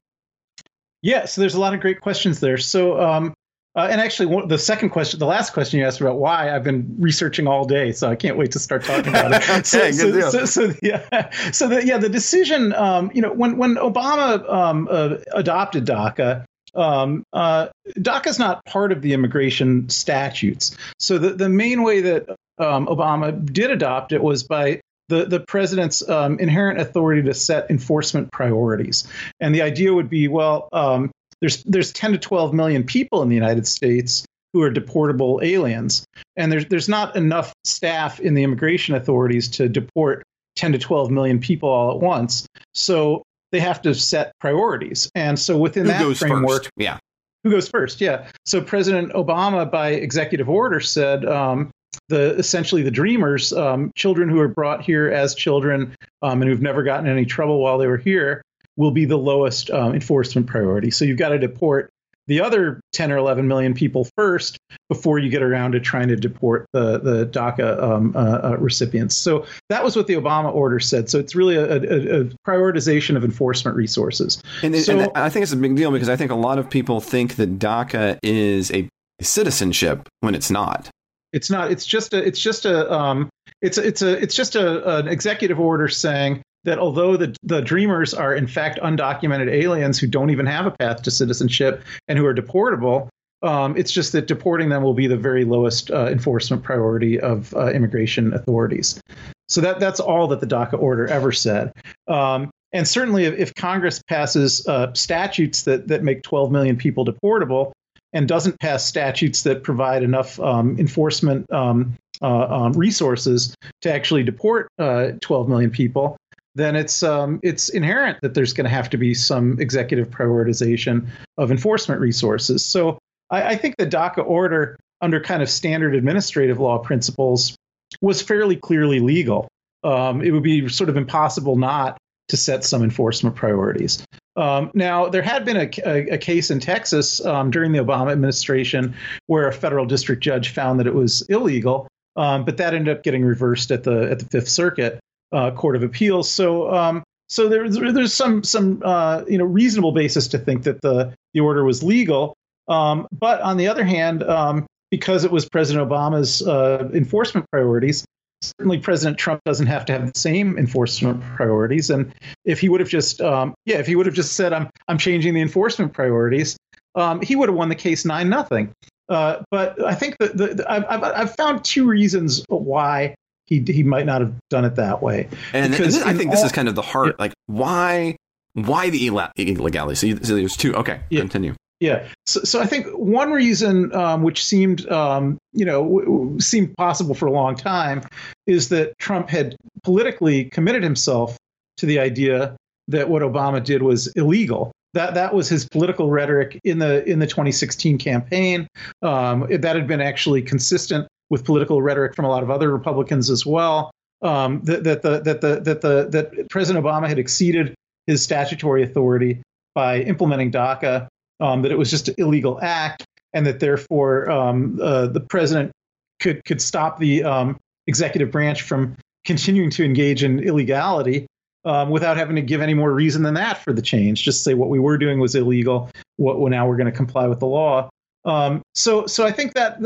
[1.01, 2.57] Yeah, so there's a lot of great questions there.
[2.57, 3.33] So, um,
[3.75, 6.63] uh, and actually, one, the second question, the last question you asked about why, I've
[6.63, 9.65] been researching all day, so I can't wait to start talking about it.
[9.67, 10.31] so, good deal.
[10.31, 14.87] So, so, yeah, so the, yeah, the decision, um, you know, when when Obama um,
[14.89, 17.67] uh, adopted DACA, um, uh,
[17.99, 20.75] DACA is not part of the immigration statutes.
[20.97, 25.39] So the the main way that um, Obama did adopt it was by the, the
[25.39, 29.07] president's um, inherent authority to set enforcement priorities.
[29.39, 33.29] And the idea would be, well, um, there's there's 10 to 12 million people in
[33.29, 38.43] the United States who are deportable aliens, and there's there's not enough staff in the
[38.43, 40.23] immigration authorities to deport
[40.55, 42.47] 10 to 12 million people all at once.
[42.73, 46.71] So they have to set priorities, and so within Who that framework, first?
[46.75, 46.97] Yeah.
[47.43, 48.01] who goes first?
[48.01, 48.27] Yeah.
[48.45, 51.69] So President Obama, by executive order, said um,
[52.09, 56.61] the essentially the dreamers, um, children who are brought here as children um, and who've
[56.61, 58.41] never gotten any trouble while they were here,
[58.77, 60.91] will be the lowest um, enforcement priority.
[60.91, 61.89] So you've got to deport
[62.27, 64.57] the other 10 or 11 million people first
[64.89, 69.15] before you get around to trying to deport the the DACA um, uh, uh, recipients.
[69.15, 71.09] So that was what the Obama order said.
[71.09, 74.41] So it's really a, a, a prioritization of enforcement resources.
[74.61, 76.59] And, it- So- and I think it's a big deal because I think a lot
[76.59, 78.89] of people think that DACA is a
[79.21, 80.89] citizenship when it's not.
[81.37, 81.71] It's not.
[81.71, 82.17] It's just a.
[82.17, 82.91] It's just a.
[82.91, 83.29] Um,
[83.61, 84.17] it's it's a.
[84.21, 88.79] It's just a an executive order saying that although the the Dreamers are in fact
[88.81, 93.07] undocumented aliens who don't even have a path to citizenship and who are deportable,
[93.43, 97.53] um, it's just that deporting them will be the very lowest uh, enforcement priority of
[97.53, 98.99] uh, immigration authorities.
[99.47, 101.71] So that that's all that the DACA order ever said.
[102.07, 107.05] Um, and certainly, if, if Congress passes uh, statutes that that make 12 million people
[107.05, 107.73] deportable,
[108.13, 114.23] and doesn't pass statutes that provide enough um, enforcement um, uh, um, resources to actually
[114.23, 116.17] deport uh, 12 million people,
[116.55, 121.07] then it's um, it's inherent that there's going to have to be some executive prioritization
[121.37, 122.65] of enforcement resources.
[122.65, 122.97] So
[123.29, 127.55] I, I think the DACA order, under kind of standard administrative law principles,
[128.01, 129.47] was fairly clearly legal.
[129.83, 131.97] Um, it would be sort of impossible not
[132.29, 134.05] to set some enforcement priorities.
[134.35, 138.11] Um, now, there had been a, a, a case in Texas um, during the Obama
[138.11, 142.95] administration where a federal district judge found that it was illegal, um, but that ended
[142.95, 144.99] up getting reversed at the at the Fifth Circuit
[145.31, 146.29] uh, Court of Appeals.
[146.29, 150.81] So, um, so there's there's some some uh, you know reasonable basis to think that
[150.81, 152.35] the the order was legal.
[152.67, 158.05] Um, but on the other hand, um, because it was President Obama's uh, enforcement priorities,
[158.41, 161.89] certainly President Trump doesn't have to have the same enforcement priorities.
[161.89, 162.13] And
[162.45, 164.97] if he would have just, um, yeah, if he would have just said, "I'm I'm
[164.97, 166.57] changing the enforcement priorities,"
[166.95, 168.71] um, he would have won the case nine nothing.
[169.09, 173.63] Uh, but I think that the, the, I've, I've I've found two reasons why he
[173.65, 175.29] he might not have done it that way.
[175.53, 177.17] And, and this- I in think this is kind of the heart.
[177.19, 178.17] Like, why,
[178.53, 179.95] why the illegality?
[179.95, 180.75] So, you, so there's two.
[180.75, 181.21] Okay, Yeah.
[181.21, 181.55] continue.
[181.79, 182.07] Yeah.
[182.25, 187.25] So, so I think one reason, um, which seemed, um, you know, seemed possible for
[187.25, 188.01] a long time,
[188.45, 191.37] is that Trump had politically committed himself
[191.77, 192.55] to the idea
[192.87, 194.71] that what Obama did was illegal.
[194.93, 198.67] That that was his political rhetoric in the in the 2016 campaign.
[199.01, 203.29] Um, that had been actually consistent with political rhetoric from a lot of other Republicans
[203.29, 203.91] as well.
[204.21, 207.75] Um, that that the that the that the that President Obama had exceeded
[208.07, 209.41] his statutory authority
[209.75, 211.07] by implementing DACA
[211.39, 213.05] um, that it was just an illegal act,
[213.37, 215.71] and that therefore um, uh, the president
[216.19, 221.27] could could stop the um, executive branch from continuing to engage in illegality
[221.63, 224.23] um, without having to give any more reason than that for the change.
[224.23, 225.91] Just say what we were doing was illegal.
[226.15, 227.89] What well, now we're going to comply with the law.
[228.25, 229.79] Um, so so I think that,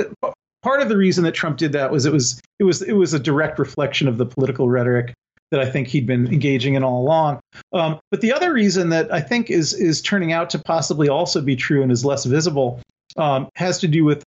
[0.64, 3.14] part of the reason that Trump did that was it was it was it was
[3.14, 5.14] a direct reflection of the political rhetoric
[5.50, 7.42] that I think he'd been engaging in all along.
[7.74, 11.42] Um, but the other reason that I think is is turning out to possibly also
[11.42, 12.80] be true and is less visible
[13.17, 14.24] um, has to do with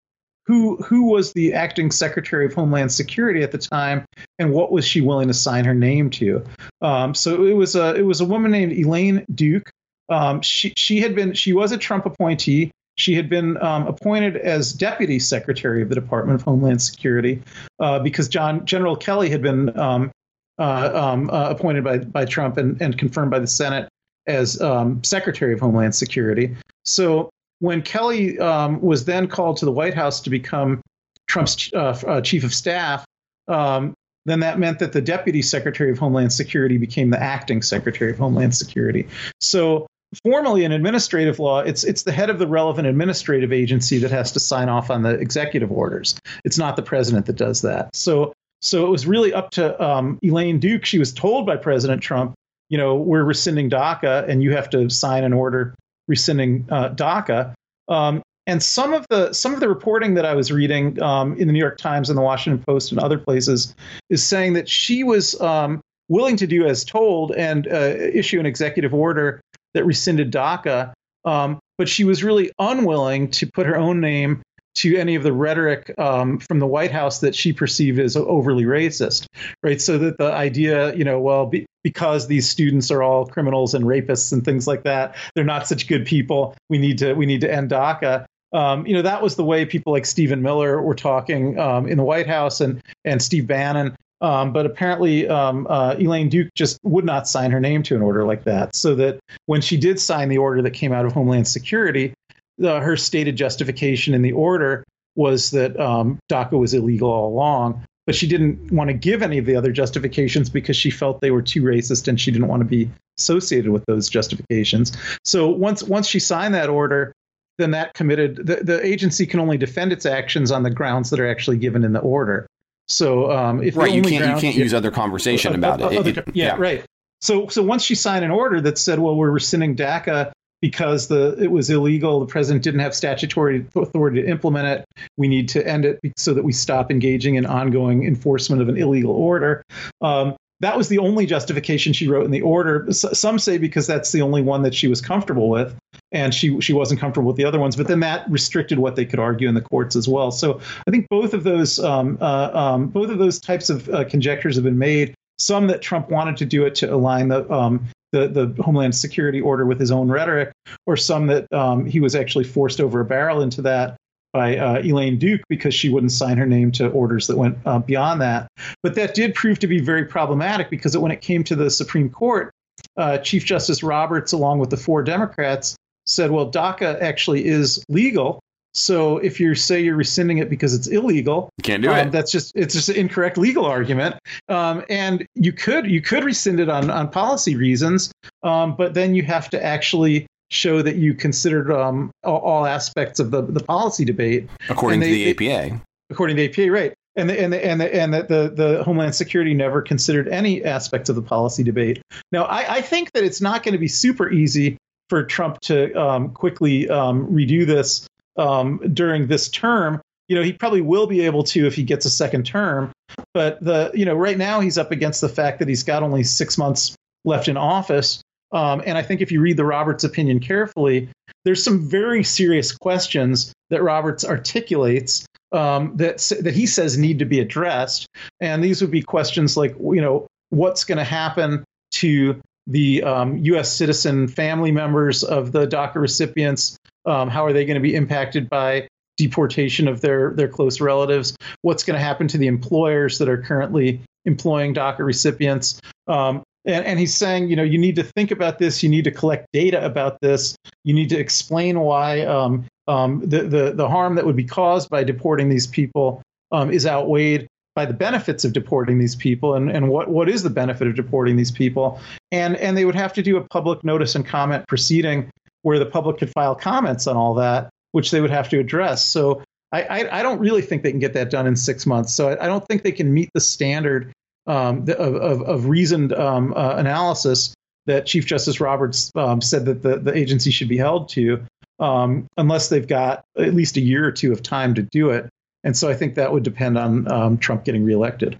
[0.46, 4.04] who who was the acting Secretary of Homeland Security at the time,
[4.38, 6.44] and what was she willing to sign her name to?
[6.82, 9.70] Um, so it was a it was a woman named Elaine Duke.
[10.10, 12.70] Um, she she had been she was a Trump appointee.
[12.96, 17.42] she had been um, appointed as deputy secretary of the Department of Homeland Security
[17.80, 20.10] uh, because John General Kelly had been um,
[20.58, 23.88] uh, um, uh, appointed by by Trump and, and confirmed by the Senate
[24.26, 26.56] as um, secretary of Homeland Security.
[26.84, 27.30] So
[27.64, 30.82] when Kelly um, was then called to the White House to become
[31.28, 33.06] Trump's uh, uh, chief of staff,
[33.48, 33.94] um,
[34.26, 38.18] then that meant that the deputy secretary of Homeland Security became the acting secretary of
[38.18, 39.08] Homeland Security.
[39.40, 39.86] So
[40.22, 44.30] formally in administrative law, it's it's the head of the relevant administrative agency that has
[44.32, 46.14] to sign off on the executive orders.
[46.44, 47.96] It's not the president that does that.
[47.96, 50.84] So so it was really up to um, Elaine Duke.
[50.84, 52.34] She was told by President Trump,
[52.68, 55.74] you know, we're rescinding DACA, and you have to sign an order
[56.08, 57.54] rescinding uh, DACA.
[57.88, 61.46] Um, and some of the some of the reporting that I was reading um, in
[61.46, 63.74] the New York Times and the Washington Post and other places
[64.10, 68.46] is saying that she was um, willing to do as told and uh, issue an
[68.46, 69.40] executive order
[69.72, 70.92] that rescinded DACA,
[71.24, 74.42] um, but she was really unwilling to put her own name
[74.74, 78.64] to any of the rhetoric um, from the White House that she perceived as overly
[78.64, 79.26] racist,
[79.62, 79.80] right?
[79.80, 83.84] So that the idea, you know, well, be, because these students are all criminals and
[83.84, 86.56] rapists and things like that, they're not such good people.
[86.68, 88.26] We need to we need to end DACA.
[88.52, 91.96] Um, you know, that was the way people like Stephen Miller were talking um, in
[91.96, 93.96] the White House and and Steve Bannon.
[94.20, 98.00] Um, but apparently, um, uh, Elaine Duke just would not sign her name to an
[98.00, 98.74] order like that.
[98.74, 102.14] So that when she did sign the order that came out of Homeland Security,
[102.62, 104.84] uh, her stated justification in the order
[105.16, 107.84] was that um, DACA was illegal all along.
[108.06, 111.30] But she didn't want to give any of the other justifications because she felt they
[111.30, 114.92] were too racist and she didn't want to be associated with those justifications.
[115.24, 117.14] So once once she signed that order,
[117.56, 121.20] then that committed the, the agency can only defend its actions on the grounds that
[121.20, 122.46] are actually given in the order.
[122.88, 125.88] So um, if right, you can't ground, you can't use other conversation uh, about uh,
[125.88, 125.98] it.
[125.98, 126.84] Other, it, yeah, yeah, right.
[127.22, 130.32] So so once she signed an order that said, well, we're rescinding DACA
[130.64, 134.86] because the it was illegal, the president didn't have statutory authority to implement it.
[135.18, 138.78] We need to end it so that we stop engaging in ongoing enforcement of an
[138.78, 139.62] illegal order.
[140.00, 142.90] Um, that was the only justification she wrote in the order.
[142.92, 145.76] Some say because that's the only one that she was comfortable with,
[146.12, 147.76] and she she wasn't comfortable with the other ones.
[147.76, 150.30] But then that restricted what they could argue in the courts as well.
[150.30, 154.04] So I think both of those um, uh, um, both of those types of uh,
[154.04, 155.14] conjectures have been made.
[155.38, 159.40] Some that Trump wanted to do it to align the um, the, the Homeland Security
[159.40, 160.52] order with his own rhetoric,
[160.86, 163.96] or some that um, he was actually forced over a barrel into that
[164.32, 167.78] by uh, Elaine Duke because she wouldn't sign her name to orders that went uh,
[167.78, 168.48] beyond that.
[168.82, 172.10] But that did prove to be very problematic because when it came to the Supreme
[172.10, 172.50] Court,
[172.96, 178.40] uh, Chief Justice Roberts, along with the four Democrats, said, well, DACA actually is legal.
[178.74, 182.10] So if you say you're rescinding it because it's illegal, you can't do um, it.
[182.10, 184.16] That's just it's just an incorrect legal argument.
[184.48, 189.14] Um, and you could you could rescind it on on policy reasons, um, but then
[189.14, 193.62] you have to actually show that you considered um, all, all, aspects of the, the
[193.62, 194.48] policy debate.
[194.68, 195.80] According they, to the they, APA.
[196.10, 196.94] According to the APA, right.
[197.16, 200.64] And the, and the, and the, and the, the, the, Homeland Security never considered any
[200.64, 202.02] aspects of the policy debate.
[202.32, 204.76] Now, I, I think that it's not going to be super easy
[205.08, 210.00] for Trump to um, quickly um, redo this um, during this term.
[210.28, 212.92] You know, he probably will be able to if he gets a second term.
[213.32, 216.22] But the you know right now he's up against the fact that he's got only
[216.22, 220.40] six months left in office, um, and I think if you read the Roberts opinion
[220.40, 221.08] carefully,
[221.44, 227.24] there's some very serious questions that Roberts articulates um, that that he says need to
[227.24, 228.06] be addressed,
[228.40, 233.36] and these would be questions like, you know, what's going to happen to the um,
[233.38, 233.72] U.S.
[233.72, 236.78] citizen family members of the DACA recipients?
[237.06, 241.36] Um, how are they going to be impacted by deportation of their their close relatives?
[241.62, 245.80] What's going to happen to the employers that are currently employing DACA recipients?
[246.08, 248.82] Um, and, and, he's saying, you know, you need to think about this.
[248.82, 250.56] You need to collect data about this.
[250.82, 254.88] You need to explain why um, um, the, the, the harm that would be caused
[254.88, 259.70] by deporting these people um, is outweighed by the benefits of deporting these people and,
[259.70, 262.00] and what, what is the benefit of deporting these people.
[262.32, 265.30] And, and they would have to do a public notice and comment proceeding
[265.64, 269.04] where the public could file comments on all that, which they would have to address.
[269.04, 272.14] So I, I, I don't really think they can get that done in six months.
[272.14, 274.12] So I, I don't think they can meet the standard
[274.46, 277.54] um, of, of, of, reasoned um, uh, analysis
[277.86, 281.42] that Chief Justice Roberts um, said that the, the agency should be held to,
[281.80, 285.30] um, unless they've got at least a year or two of time to do it.
[285.64, 288.38] And so I think that would depend on um, Trump getting reelected.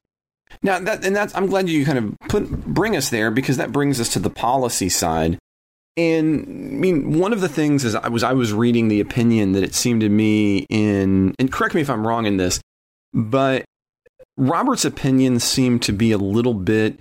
[0.63, 3.73] Now, that, and that's I'm glad you kind of put bring us there because that
[3.73, 5.39] brings us to the policy side.
[5.97, 9.53] And I mean, one of the things is I was I was reading the opinion
[9.53, 12.61] that it seemed to me in, and correct me if I'm wrong in this,
[13.13, 13.65] but
[14.37, 16.99] Robert's opinions seem to be a little bit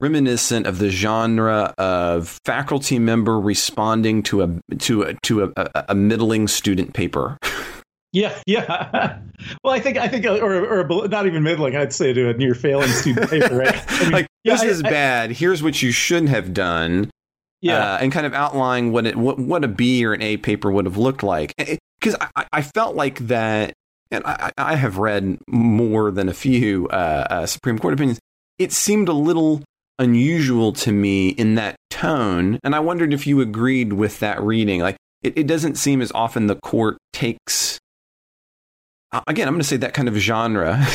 [0.00, 5.84] reminiscent of the genre of faculty member responding to a to a, to a, a,
[5.90, 7.38] a middling student paper.
[8.12, 9.18] Yeah, yeah.
[9.64, 11.76] well, I think I think, uh, or, or not even middling.
[11.76, 13.84] I'd say to a near failing student paper, right?
[13.88, 15.30] I mean, like yeah, this I, is I, bad.
[15.32, 17.10] Here's what you shouldn't have done.
[17.60, 20.36] Yeah, uh, and kind of outline what it what what a B or an A
[20.36, 21.54] paper would have looked like.
[21.56, 23.72] Because I, I felt like that,
[24.10, 28.20] and I, I have read more than a few uh, uh, Supreme Court opinions.
[28.58, 29.62] It seemed a little
[29.98, 34.80] unusual to me in that tone, and I wondered if you agreed with that reading.
[34.80, 37.80] Like, it, it doesn't seem as often the court takes
[39.26, 40.86] again, I'm going to say that kind of genre.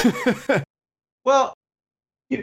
[1.25, 1.53] well,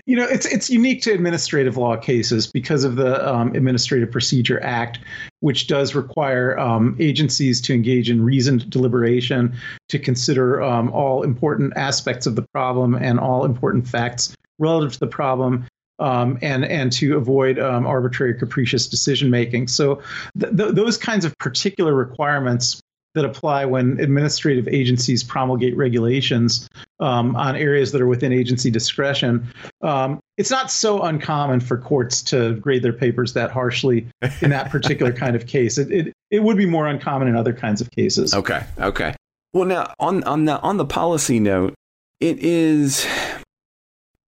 [0.07, 4.62] you know, it's it's unique to administrative law cases because of the um, Administrative Procedure
[4.62, 4.99] Act,
[5.41, 9.57] which does require um, agencies to engage in reasoned deliberation,
[9.89, 15.01] to consider um, all important aspects of the problem and all important facts relative to
[15.01, 15.66] the problem,
[15.99, 19.68] um, and and to avoid um, arbitrary capricious decision making.
[19.68, 20.03] So
[20.39, 22.80] th- th- those kinds of particular requirements
[23.14, 26.68] that apply when administrative agencies promulgate regulations
[27.00, 29.46] um, on areas that are within agency discretion.
[29.82, 34.06] Um, it's not so uncommon for courts to grade their papers that harshly
[34.40, 35.78] in that particular kind of case.
[35.78, 38.34] It, it, it would be more uncommon in other kinds of cases.
[38.34, 38.64] Okay.
[38.78, 39.14] Okay.
[39.52, 41.74] Well, now on on the on the policy note,
[42.20, 43.06] it is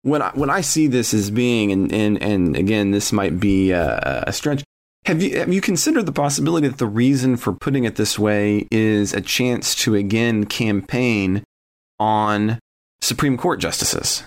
[0.04, 3.72] when I when I see this as being and and and again, this might be
[3.72, 4.64] a, a stretch
[5.06, 8.68] have you have you considered the possibility that the reason for putting it this way
[8.72, 11.44] is a chance to again campaign
[12.00, 12.60] on
[13.02, 14.24] Supreme Court justices?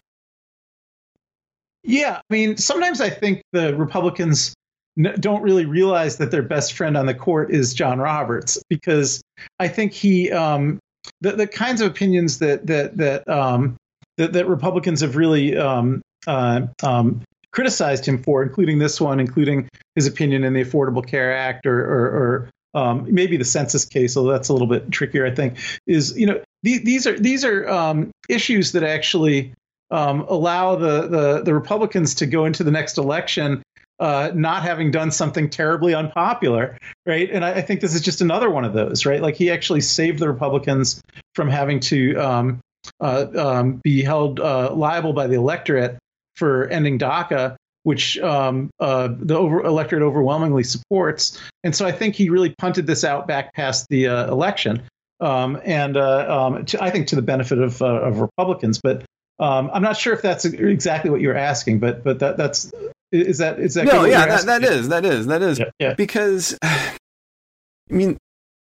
[1.82, 4.54] Yeah, I mean, sometimes I think the Republicans
[5.18, 9.22] don't really realize that their best friend on the court is John Roberts because
[9.58, 10.78] I think he um,
[11.20, 13.76] the the kinds of opinions that that that um,
[14.16, 17.22] that, that Republicans have really um, uh, um,
[17.52, 21.80] criticized him for, including this one, including his opinion in the Affordable Care Act or,
[21.80, 25.58] or, or um, maybe the census case, although that's a little bit trickier, I think,
[25.86, 29.52] is you know these, are these are um, issues that actually
[29.90, 33.62] um, allow the, the the Republicans to go into the next election
[34.00, 37.30] uh, not having done something terribly unpopular, right?
[37.30, 39.20] And I, I, think this is just another one of those, right?
[39.20, 41.02] Like he actually saved the Republicans
[41.34, 42.60] from having to um,
[43.00, 45.98] uh, um, be held uh, liable by the electorate
[46.40, 51.40] for ending DACA, which um, uh, the over- electorate overwhelmingly supports.
[51.62, 54.82] And so I think he really punted this out back past the uh, election,
[55.20, 58.80] um, and uh, um, to, I think to the benefit of, uh, of Republicans.
[58.82, 59.04] But
[59.38, 62.72] um, I'm not sure if that's exactly what you're asking, but but that that's
[63.12, 65.94] is that is that no yeah that, that is that is that is yeah, yeah.
[65.94, 66.96] because I
[67.88, 68.18] mean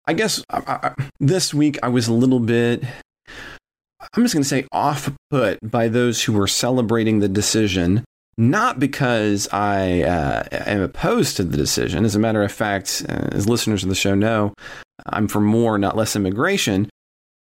[0.06, 2.84] I guess I, I, this week I was a little bit
[4.12, 8.04] I'm just going to say off put by those who were celebrating the decision,
[8.36, 12.04] not because I uh, am opposed to the decision.
[12.04, 14.54] As a matter of fact, uh, as listeners of the show know,
[15.06, 16.88] I'm for more, not less immigration.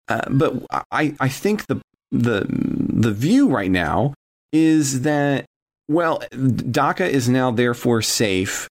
[0.08, 0.54] Uh, but
[0.90, 4.14] I, I think the, the, the view right now
[4.52, 5.46] is that,
[5.88, 8.68] well, DACA is now therefore safe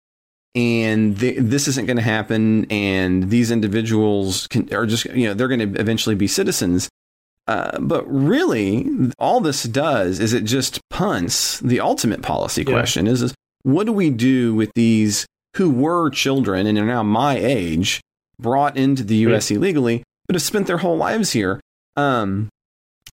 [0.54, 5.48] and this isn't going to happen and these individuals can, are just you know they're
[5.48, 6.90] going to eventually be citizens
[7.48, 8.86] uh, but really,
[9.18, 13.92] all this does is it just punts the ultimate policy question: is, is what do
[13.92, 15.26] we do with these
[15.56, 18.00] who were children and are now my age,
[18.38, 19.50] brought into the U.S.
[19.50, 19.56] Right.
[19.56, 21.60] illegally, but have spent their whole lives here?
[21.96, 22.48] Um,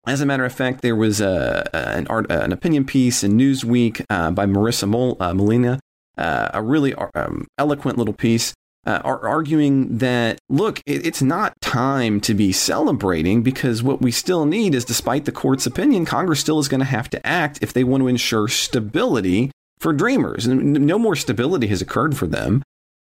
[0.08, 4.06] as a matter of fact, there was a, an, art, an opinion piece in Newsweek
[4.10, 5.80] uh, by Marissa Mol, uh, Molina,
[6.18, 8.54] uh, a really um, eloquent little piece
[8.86, 14.12] uh, are arguing that, look, it, it's not time to be celebrating because what we
[14.12, 17.60] still need is, despite the court's opinion, Congress still is going to have to act
[17.62, 20.46] if they want to ensure stability for dreamers.
[20.46, 22.64] And no more stability has occurred for them.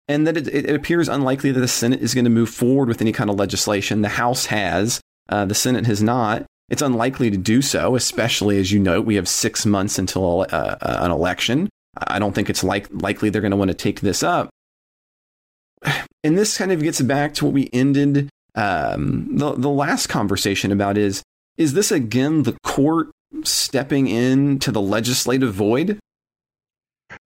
[0.08, 3.02] And that it, it appears unlikely that the Senate is going to move forward with
[3.02, 4.02] any kind of legislation.
[4.02, 6.46] The House has, uh, the Senate has not.
[6.70, 10.78] It's unlikely to do so, especially as you note, we have six months until uh,
[10.82, 11.70] an election.
[11.98, 14.50] I don't think it's like, likely they're going to want to take this up
[16.26, 20.72] and this kind of gets back to what we ended um, the the last conversation
[20.72, 21.22] about is
[21.58, 23.10] is this again the court
[23.44, 26.00] stepping in to the legislative void?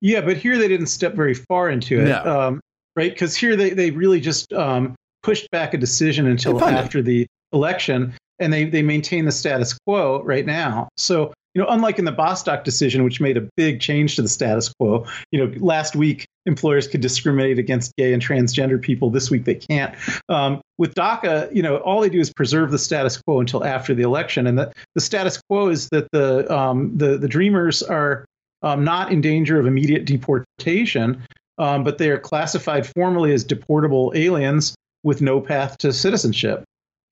[0.01, 2.41] Yeah, but here they didn't step very far into it, no.
[2.41, 2.61] um,
[2.97, 3.13] right?
[3.13, 8.15] Because here they they really just um, pushed back a decision until after the election,
[8.39, 10.89] and they they maintain the status quo right now.
[10.97, 14.29] So you know, unlike in the Bostock decision, which made a big change to the
[14.29, 19.11] status quo, you know, last week employers could discriminate against gay and transgender people.
[19.11, 19.95] This week they can't.
[20.29, 23.95] Um, with DACA, you know, all they do is preserve the status quo until after
[23.95, 28.25] the election, and the, the status quo is that the um, the the Dreamers are
[28.63, 31.23] um, not in danger of immediate deportation,
[31.59, 36.65] um, but they are classified formally as deportable aliens with no path to citizenship.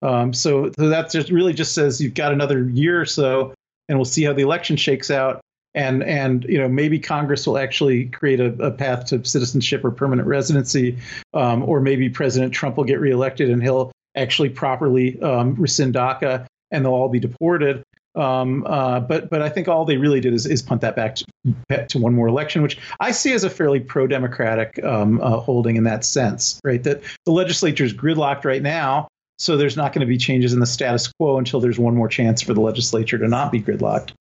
[0.02, 3.54] Um, so, so that just really just says you've got another year or so,
[3.88, 5.40] and we'll see how the election shakes out.
[5.76, 9.92] And and you know maybe Congress will actually create a, a path to citizenship or
[9.92, 10.98] permanent residency,
[11.34, 16.46] um, or maybe President Trump will get reelected and he'll actually properly um, rescind DACA
[16.70, 17.84] and they'll all be deported.
[18.16, 21.16] Um, uh, but but I think all they really did is, is punt that back
[21.16, 25.76] to, to, one more election, which I see as a fairly pro-democratic um, uh, holding
[25.76, 26.82] in that sense, right?
[26.82, 29.08] That the legislature is gridlocked right now,
[29.38, 32.08] so there's not going to be changes in the status quo until there's one more
[32.08, 34.12] chance for the legislature to not be gridlocked.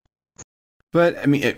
[0.96, 1.58] But I mean, it,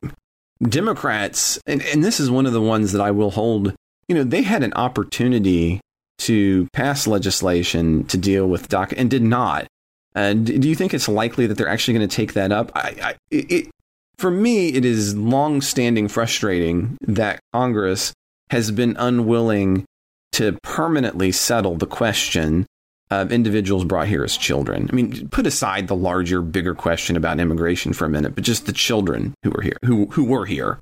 [0.63, 3.75] Democrats, and, and this is one of the ones that I will hold.
[4.07, 5.79] You know, they had an opportunity
[6.21, 9.67] to pass legislation to deal with DACA and did not.
[10.15, 12.71] Uh, do you think it's likely that they're actually going to take that up?
[12.73, 13.69] I, I, it,
[14.17, 18.13] for me, it is long-standing frustrating that Congress
[18.49, 19.85] has been unwilling
[20.31, 22.65] to permanently settle the question
[23.09, 24.89] of individuals brought here as children.
[24.91, 28.65] I mean, put aside the larger, bigger question about immigration for a minute, but just
[28.65, 30.79] the children who were here, who who were here.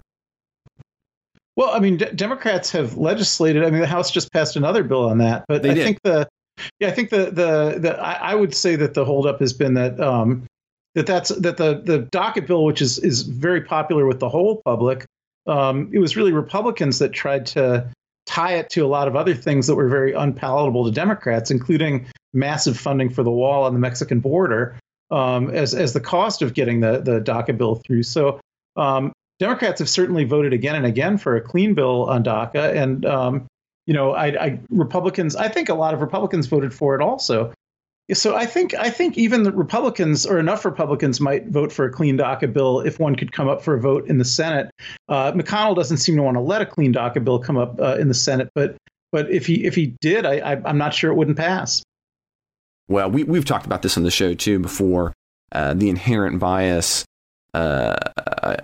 [1.56, 3.64] Well, I mean, D- Democrats have legislated.
[3.64, 5.84] I mean, the House just passed another bill on that, but they I did.
[5.84, 6.28] think the
[6.80, 9.74] yeah, I think the the the I, I, would say that the holdup has been
[9.76, 10.44] that um,
[10.96, 14.62] that that's that the the DACA bill, which is is very popular with the whole
[14.66, 15.06] public,
[15.48, 17.90] um, it was really Republicans that tried to
[18.26, 22.08] tie it to a lot of other things that were very unpalatable to Democrats, including
[22.34, 24.78] massive funding for the wall on the Mexican border
[25.12, 28.04] um, as as the cost of getting the the DACA bill through.
[28.04, 28.40] So
[28.76, 33.06] um, Democrats have certainly voted again and again for a clean bill on DACA, and
[33.06, 33.48] um,
[33.86, 37.54] you know, I, I, Republicans, I think a lot of Republicans voted for it also.
[38.14, 41.92] So I think I think even the Republicans or enough Republicans might vote for a
[41.92, 44.70] clean DACA bill if one could come up for a vote in the Senate.
[45.10, 47.98] Uh, McConnell doesn't seem to want to let a clean DACA bill come up uh,
[48.00, 48.78] in the Senate, but
[49.12, 51.82] but if he if he did, I, I am not sure it wouldn't pass.
[52.88, 55.14] Well, we we've talked about this on the show too before.
[55.52, 57.06] Uh, the inherent bias
[57.54, 57.96] uh,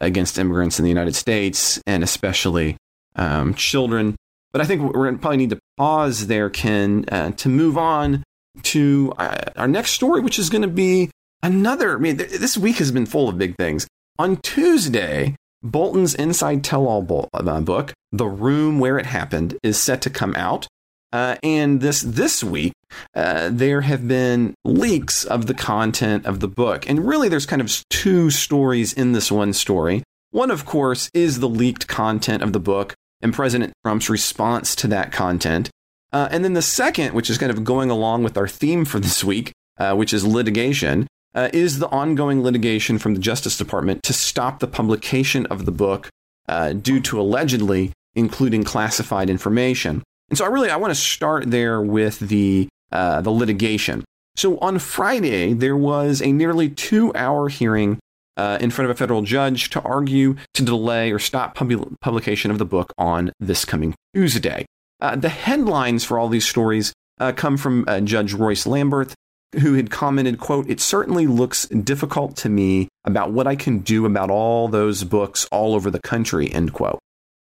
[0.01, 2.75] against immigrants in the United States and especially
[3.15, 4.15] um, children
[4.51, 7.77] but I think we're going to probably need to pause there, Ken, uh, to move
[7.77, 8.23] on
[8.63, 11.09] to uh, our next story, which is going to be
[11.43, 11.95] another.
[11.95, 13.87] I mean, th- this week has been full of big things.
[14.19, 20.01] On Tuesday, Bolton's Inside Tell All uh, book, The Room Where It Happened, is set
[20.03, 20.67] to come out.
[21.13, 22.71] Uh, and this this week,
[23.15, 27.61] uh, there have been leaks of the content of the book, and really, there's kind
[27.61, 30.03] of two stories in this one story.
[30.31, 34.87] One, of course, is the leaked content of the book, and President Trump's response to
[34.87, 35.69] that content.
[36.13, 38.99] Uh, and then the second, which is kind of going along with our theme for
[38.99, 44.03] this week, uh, which is litigation, uh, is the ongoing litigation from the Justice Department
[44.03, 46.09] to stop the publication of the book
[46.49, 50.03] uh, due to allegedly including classified information.
[50.29, 54.03] And so I really I want to start there with the uh, the litigation.
[54.35, 57.99] So on Friday there was a nearly two hour hearing
[58.37, 62.51] uh, in front of a federal judge to argue to delay or stop pub- publication
[62.51, 64.65] of the book on this coming Tuesday.
[65.01, 69.13] Uh, the headlines for all these stories uh, come from uh, Judge Royce Lamberth,
[69.59, 74.05] who had commented, quote, it certainly looks difficult to me about what I can do
[74.05, 76.99] about all those books all over the country, end quote.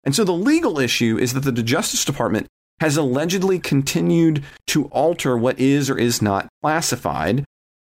[0.05, 2.47] And so the legal issue is that the Justice Department
[2.81, 7.45] has allegedly continued to alter what is or is not classified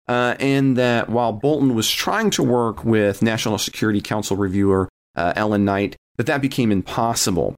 [0.08, 5.34] uh, and that while Bolton was trying to work with National Security Council reviewer uh,
[5.36, 7.56] Ellen Knight, that that became impossible.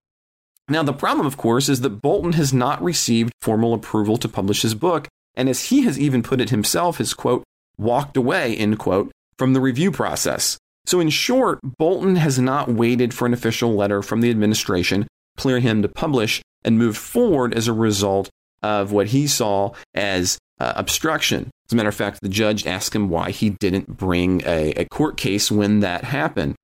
[0.70, 4.64] Now, the problem, of course, is that Bolton has not received formal approval to publish
[4.64, 7.44] his book, and as he has even put it himself, has, quote,
[7.78, 10.58] walked away, end quote, from the review process.
[10.86, 15.08] So, in short, Bolton has not waited for an official letter from the administration
[15.38, 18.30] clear him to publish and moved forward as a result
[18.62, 21.50] of what he saw as uh, obstruction.
[21.68, 24.86] As a matter of fact, the judge asked him why he didn't bring a, a
[24.86, 26.56] court case when that happened.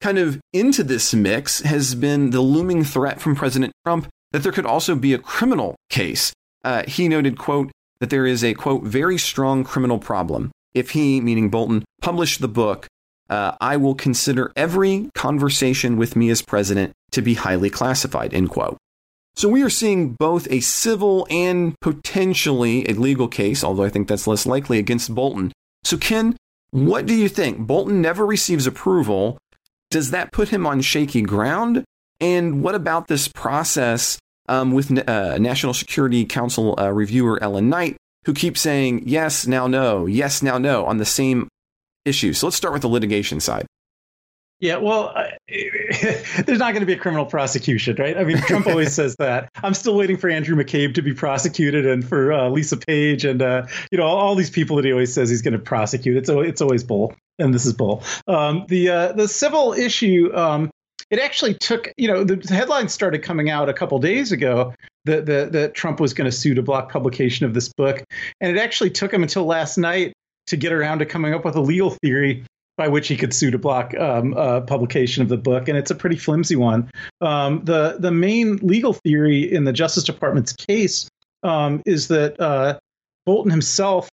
[0.00, 4.52] Kind of into this mix has been the looming threat from President Trump that there
[4.52, 6.32] could also be a criminal case.
[6.62, 7.70] Uh, he noted, quote,
[8.00, 10.50] that there is a, quote, very strong criminal problem.
[10.74, 12.86] If he, meaning Bolton, published the book,
[13.30, 18.50] uh, I will consider every conversation with me as president to be highly classified, end
[18.50, 18.76] quote.
[19.36, 24.06] So we are seeing both a civil and potentially a legal case, although I think
[24.08, 25.52] that's less likely, against Bolton.
[25.82, 26.36] So, Ken,
[26.70, 27.58] what do you think?
[27.58, 29.38] Bolton never receives approval.
[29.94, 31.84] Does that put him on shaky ground?
[32.20, 34.18] And what about this process
[34.48, 39.68] um, with uh, National Security Council uh, reviewer Ellen Knight, who keeps saying yes, now
[39.68, 41.46] no, yes, now no on the same
[42.04, 42.32] issue?
[42.32, 43.66] So let's start with the litigation side.
[44.58, 48.18] Yeah, well, uh, there's not going to be a criminal prosecution, right?
[48.18, 49.48] I mean, Trump always says that.
[49.62, 53.40] I'm still waiting for Andrew McCabe to be prosecuted, and for uh, Lisa Page, and
[53.40, 56.16] uh, you know all, all, these people that he always says he's going to prosecute.
[56.16, 58.02] It's it's always bull, and this is bull.
[58.26, 60.70] Um, the uh, the civil issue, um,
[61.10, 61.92] it actually took.
[61.96, 64.74] You know, the headlines started coming out a couple days ago
[65.04, 68.02] that that, that Trump was going to sue to block publication of this book,
[68.40, 70.12] and it actually took him until last night
[70.46, 72.44] to get around to coming up with a legal theory
[72.76, 75.90] by which he could sue to block um, uh, publication of the book, and it's
[75.90, 76.90] a pretty flimsy one.
[77.20, 81.08] Um, the the main legal theory in the Justice Department's case
[81.42, 82.78] um, is that uh,
[83.26, 84.08] Bolton himself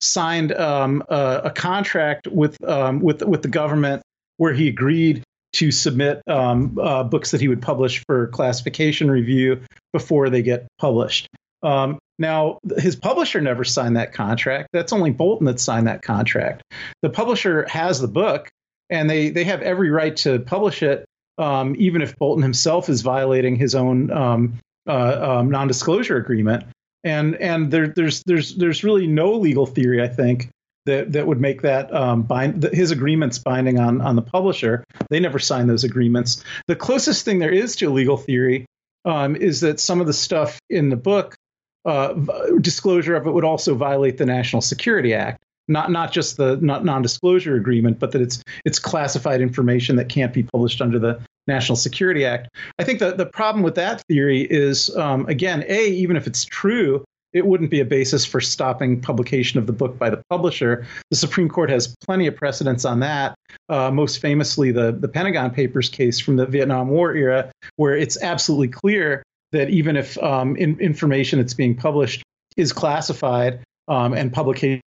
[0.00, 4.02] signed um, a, a, contract with um, with with the government
[4.36, 5.22] where he agreed
[5.54, 9.60] to submit um, uh, books that he would publish for classification review
[9.92, 11.28] before they get published.
[11.62, 14.68] Um, now, his publisher never signed that contract.
[14.72, 16.62] That's only Bolton that signed that contract.
[17.02, 18.48] The publisher has the book,
[18.90, 21.04] and they they have every right to publish it,
[21.38, 26.64] um, even if Bolton himself is violating his own um, uh, non-disclosure agreement.
[27.06, 30.50] And and there, there's there's there's really no legal theory, I think,
[30.86, 34.82] that that would make that um, bind his agreements binding on on the publisher.
[35.08, 36.42] They never signed those agreements.
[36.66, 38.66] The closest thing there is to a legal theory
[39.04, 41.36] um, is that some of the stuff in the book
[41.84, 42.14] uh,
[42.60, 45.44] disclosure of it would also violate the National Security Act.
[45.68, 50.32] Not not just the not non-disclosure agreement, but that it's it's classified information that can't
[50.32, 52.48] be published under the National Security Act.
[52.78, 56.44] I think that the problem with that theory is um, again, a even if it's
[56.44, 60.86] true, it wouldn't be a basis for stopping publication of the book by the publisher.
[61.10, 63.34] The Supreme Court has plenty of precedents on that.
[63.68, 68.20] Uh, most famously, the the Pentagon Papers case from the Vietnam War era, where it's
[68.22, 69.22] absolutely clear
[69.52, 72.22] that even if um, in, information that's being published
[72.56, 74.80] is classified um, and publication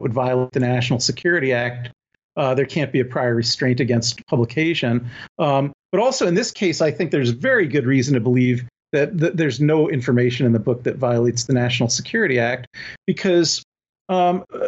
[0.00, 1.90] would violate the National Security Act,
[2.36, 5.08] uh, there can't be a prior restraint against publication.
[5.38, 9.16] Um, but also in this case, I think there's very good reason to believe that,
[9.18, 12.66] that, there's no information in the book that violates the National Security Act
[13.06, 13.62] because
[14.08, 14.58] um, uh,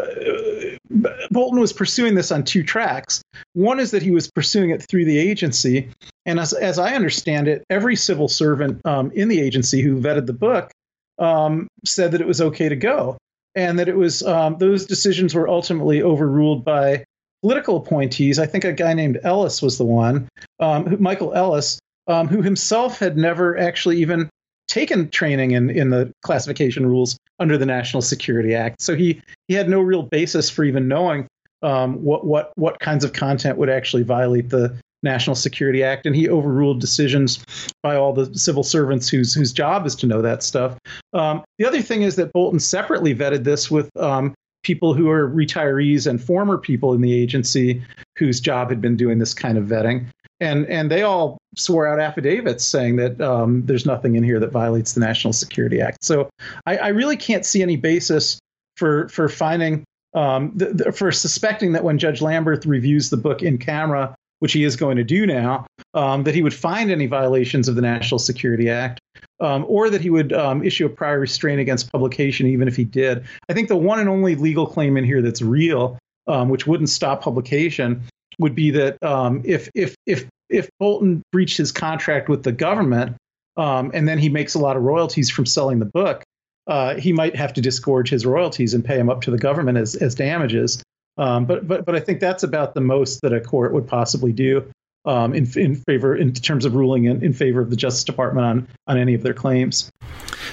[1.30, 3.22] Bolton was pursuing this on two tracks.
[3.54, 5.90] One is that he was pursuing it through the agency,
[6.24, 10.26] and as as I understand it, every civil servant um, in the agency who vetted
[10.26, 10.70] the book
[11.18, 13.18] um, said that it was okay to go,
[13.54, 17.04] and that it was um, those decisions were ultimately overruled by
[17.42, 18.38] political appointees.
[18.38, 20.28] I think a guy named Ellis was the one,
[20.60, 24.28] um, Michael Ellis, um, who himself had never actually even
[24.68, 28.80] taken training in, in the classification rules under the National Security Act.
[28.80, 31.26] So he, he had no real basis for even knowing
[31.62, 36.06] um, what, what, what kinds of content would actually violate the National Security Act.
[36.06, 37.44] And he overruled decisions
[37.82, 40.76] by all the civil servants whose, whose job is to know that stuff.
[41.12, 44.34] Um, the other thing is that Bolton separately vetted this with um,
[44.66, 47.80] people who are retirees and former people in the agency
[48.18, 50.04] whose job had been doing this kind of vetting
[50.40, 54.50] and and they all swore out affidavits saying that um, there's nothing in here that
[54.50, 56.04] violates the National Security Act.
[56.04, 56.28] So
[56.66, 58.38] I, I really can't see any basis
[58.76, 60.58] for for finding um,
[60.92, 64.96] for suspecting that when Judge Lamberth reviews the book in camera, which he is going
[64.96, 69.00] to do now, um, that he would find any violations of the National Security Act.
[69.38, 72.84] Um, or that he would um, issue a prior restraint against publication, even if he
[72.84, 73.26] did.
[73.50, 76.88] I think the one and only legal claim in here that's real, um, which wouldn't
[76.88, 78.02] stop publication,
[78.38, 83.16] would be that um, if if if if Bolton breached his contract with the government
[83.56, 86.22] um, and then he makes a lot of royalties from selling the book,
[86.66, 89.78] uh, he might have to disgorge his royalties and pay them up to the government
[89.78, 90.82] as as damages.
[91.18, 94.32] Um, but but but I think that's about the most that a court would possibly
[94.32, 94.70] do
[95.06, 98.46] um, in in favor in terms of ruling in, in favor of the Justice Department
[98.46, 99.90] on on any of their claims.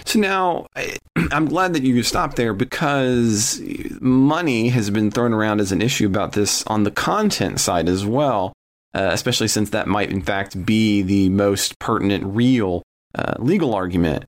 [0.05, 0.67] So now
[1.31, 3.61] I'm glad that you stopped there because
[3.99, 8.05] money has been thrown around as an issue about this on the content side as
[8.05, 8.53] well,
[8.93, 12.83] uh, especially since that might in fact be the most pertinent, real
[13.15, 14.25] uh, legal argument.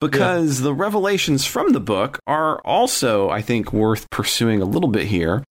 [0.00, 0.64] Because yeah.
[0.64, 5.44] the revelations from the book are also, I think, worth pursuing a little bit here.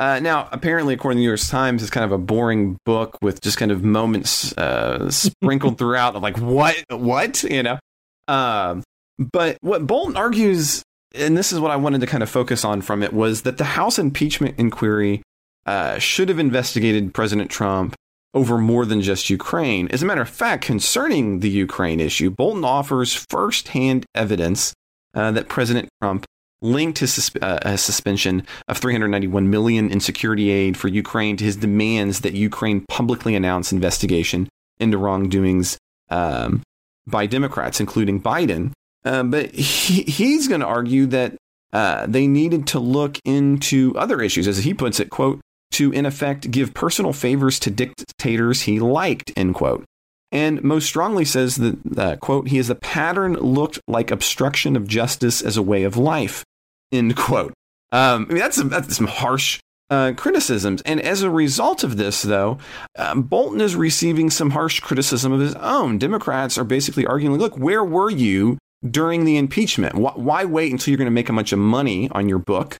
[0.00, 3.18] Uh, now, apparently, according to the New York Times, it's kind of a boring book
[3.20, 7.78] with just kind of moments uh, sprinkled throughout of like, what, what, you know?
[8.26, 8.82] Um,
[9.18, 10.82] but what Bolton argues,
[11.14, 13.58] and this is what I wanted to kind of focus on from it, was that
[13.58, 15.20] the House impeachment inquiry
[15.66, 17.94] uh, should have investigated President Trump
[18.32, 19.86] over more than just Ukraine.
[19.88, 24.72] As a matter of fact, concerning the Ukraine issue, Bolton offers firsthand evidence
[25.12, 26.24] uh, that President Trump
[26.62, 31.44] linked his, sus- uh, his, suspension of 391 million in security aid for Ukraine to
[31.44, 34.48] his demands that Ukraine publicly announce investigation
[34.78, 35.78] into wrongdoings
[36.10, 36.62] um,
[37.06, 38.72] by Democrats, including Biden.
[39.04, 41.34] Uh, but he, he's going to argue that
[41.72, 45.08] uh, they needed to look into other issues, as he puts it.
[45.08, 45.40] "Quote:
[45.72, 49.84] to, in effect, give personal favors to dictators he liked, end quote.
[50.32, 54.86] And most strongly says that, uh, quote, he is a pattern looked like obstruction of
[54.86, 56.44] justice as a way of life,
[56.92, 57.52] end quote.
[57.92, 59.60] Um, I mean, that's, that's some harsh
[59.90, 60.82] uh, criticisms.
[60.82, 62.58] And as a result of this, though,
[62.96, 65.98] um, Bolton is receiving some harsh criticism of his own.
[65.98, 69.96] Democrats are basically arguing, look, where were you during the impeachment?
[69.96, 72.76] Why, why wait until you're going to make a bunch of money on your book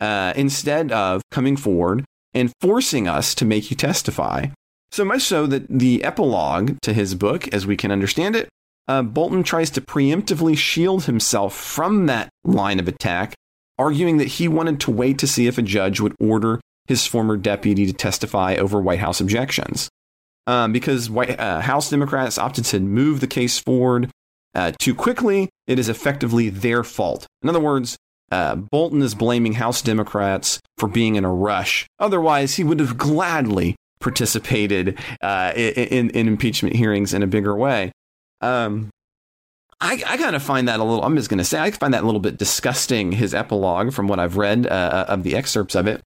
[0.00, 4.46] uh, instead of coming forward and forcing us to make you testify?
[4.90, 8.48] So much so that the epilogue to his book, as we can understand it,
[8.88, 13.34] uh, Bolton tries to preemptively shield himself from that line of attack,
[13.78, 17.36] arguing that he wanted to wait to see if a judge would order his former
[17.36, 19.88] deputy to testify over White House objections.
[20.46, 24.10] Um, because White, uh, House Democrats opted to move the case forward
[24.54, 27.26] uh, too quickly, it is effectively their fault.
[27.42, 27.96] In other words,
[28.32, 31.86] uh, Bolton is blaming House Democrats for being in a rush.
[31.98, 37.92] Otherwise, he would have gladly participated uh, in, in impeachment hearings in a bigger way.
[38.40, 38.90] Um,
[39.80, 41.94] I, I kind of find that a little, I'm just going to say, I find
[41.94, 45.74] that a little bit disgusting, his epilogue from what I've read uh, of the excerpts
[45.74, 46.02] of it.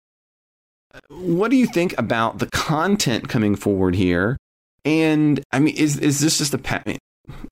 [1.10, 4.38] What do you think about the content coming forward here?
[4.86, 6.98] And I mean, is, is this just a,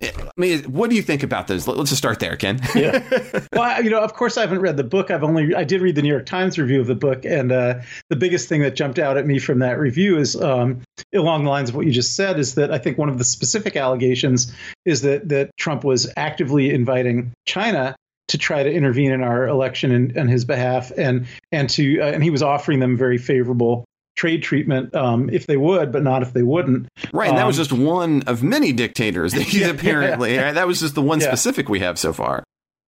[0.02, 1.68] I mean, what do you think about those?
[1.68, 2.60] Let's just start there, Ken.
[2.76, 3.04] yeah.
[3.54, 5.10] Well, you know, of course, I haven't read the book.
[5.10, 7.80] I've only I did read the New York Times review of the book, and uh,
[8.10, 10.82] the biggest thing that jumped out at me from that review is um,
[11.16, 12.40] along the lines of what you just said.
[12.40, 14.54] Is that I think one of the specific allegations
[14.86, 17.96] is that that Trump was actively inviting China
[18.28, 22.06] to try to intervene in our election in, on his behalf, and and to uh,
[22.06, 23.86] and he was offering them very favorable
[24.18, 26.88] trade treatment um, if they would, but not if they wouldn't.
[27.14, 27.30] Right.
[27.30, 30.46] And that was um, just one of many dictators that he's yeah, apparently, yeah.
[30.46, 30.56] Right?
[30.56, 31.28] that was just the one yeah.
[31.28, 32.44] specific we have so far.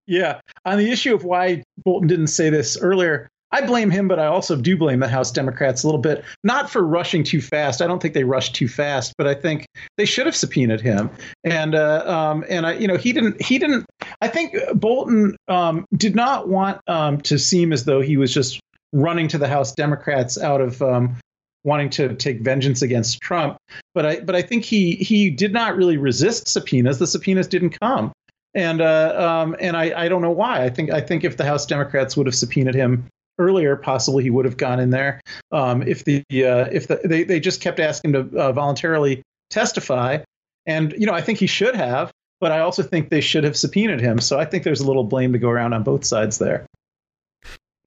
[0.07, 0.39] Yeah.
[0.65, 4.25] On the issue of why Bolton didn't say this earlier, I blame him, but I
[4.25, 7.81] also do blame the House Democrats a little bit, not for rushing too fast.
[7.81, 9.65] I don't think they rushed too fast, but I think
[9.95, 11.09] they should have subpoenaed him.
[11.45, 13.41] And uh, um, and I, you know, he didn't.
[13.41, 13.85] He didn't.
[14.21, 18.59] I think Bolton um, did not want um, to seem as though he was just
[18.93, 21.17] running to the House Democrats out of um,
[21.63, 23.57] wanting to take vengeance against Trump.
[23.93, 26.99] But I but I think he he did not really resist subpoenas.
[26.99, 28.11] The subpoenas didn't come,
[28.53, 30.63] and uh, um, and I, I don't know why.
[30.63, 33.05] I think I think if the House Democrats would have subpoenaed him
[33.39, 35.21] earlier, possibly he would have gone in there.
[35.51, 40.19] Um, if the uh, if the, they they just kept asking to uh, voluntarily testify,
[40.65, 42.11] and you know I think he should have.
[42.39, 44.19] But I also think they should have subpoenaed him.
[44.19, 46.67] So I think there's a little blame to go around on both sides there.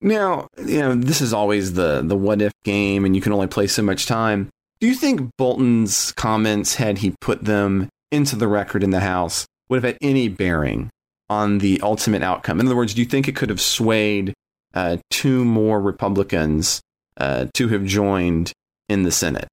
[0.03, 3.47] Now, you know, this is always the the what if game and you can only
[3.47, 4.49] play so much time.
[4.81, 9.47] Do you think Bolton's comments had he put them into the record in the House
[9.69, 10.91] would have had any bearing
[11.29, 12.61] on the ultimate outcome?
[12.61, 14.33] In other words, do you think it could have swayed
[14.73, 16.81] uh, two more Republicans
[17.19, 18.53] uh, to have joined
[18.89, 19.49] in the Senate?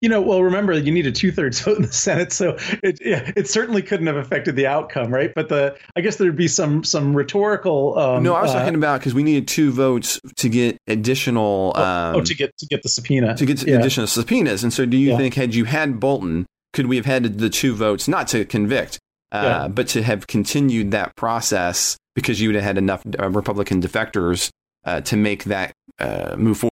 [0.00, 2.98] You know, well, remember you need a two thirds vote in the Senate, so it
[3.04, 5.32] yeah, it certainly couldn't have affected the outcome, right?
[5.34, 7.98] But the I guess there'd be some some rhetorical.
[7.98, 11.72] Um, no, I was uh, talking about because we needed two votes to get additional.
[11.74, 13.78] Oh, oh um, oh, to get to get the subpoena to get yeah.
[13.78, 14.62] additional subpoenas.
[14.62, 15.16] And so, do you yeah.
[15.16, 18.98] think had you had Bolton, could we have had the two votes not to convict,
[19.32, 19.68] uh, yeah.
[19.68, 24.50] but to have continued that process because you would have had enough uh, Republican defectors
[24.84, 26.72] uh, to make that uh, move forward?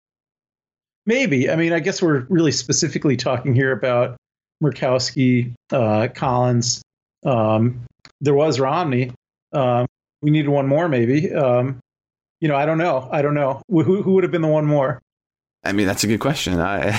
[1.11, 1.51] Maybe.
[1.51, 4.17] I mean, I guess we're really specifically talking here about
[4.63, 6.83] Murkowski, uh, Collins.
[7.27, 7.81] Um,
[8.21, 9.11] there was Romney.
[9.53, 9.89] Um,
[10.23, 11.35] we needed one more, maybe.
[11.35, 11.81] Um,
[12.41, 13.09] you know, I don't know.
[13.11, 13.61] I don't know.
[13.69, 15.03] Who, who would have been the one more?
[15.65, 16.61] I mean, that's a good question.
[16.61, 16.91] I,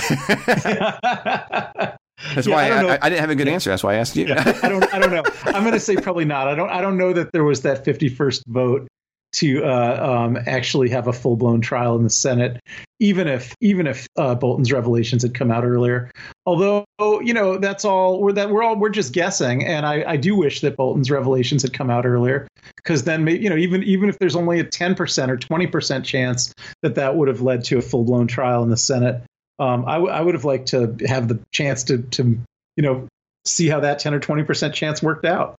[2.34, 3.70] that's yeah, why I, I, I, didn't have a good answer.
[3.70, 4.26] That's why I asked you.
[4.26, 4.94] yeah, I don't.
[4.94, 5.24] I don't know.
[5.46, 6.48] I'm going to say probably not.
[6.48, 6.68] I don't.
[6.68, 8.88] I don't know that there was that 51st vote
[9.32, 12.60] to uh, um, actually have a full blown trial in the Senate,
[13.00, 16.10] even if even if uh, Bolton's revelations had come out earlier.
[16.44, 20.16] Although you know that's all we're that we're all we're just guessing, and I, I
[20.16, 24.08] do wish that Bolton's revelations had come out earlier because then you know even even
[24.08, 26.52] if there's only a ten percent or twenty percent chance
[26.82, 29.22] that that would have led to a full blown trial in the Senate,
[29.58, 32.38] um, I, w- I would have liked to have the chance to to
[32.76, 33.08] you know
[33.46, 35.56] see how that ten or twenty percent chance worked out.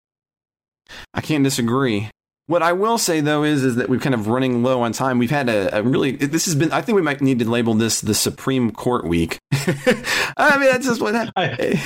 [1.13, 2.09] I can't disagree.
[2.47, 5.17] What I will say though is is that we're kind of running low on time.
[5.17, 6.71] We've had a, a really this has been.
[6.73, 9.39] I think we might need to label this the Supreme Court week.
[9.53, 11.79] I mean, that's just what happened.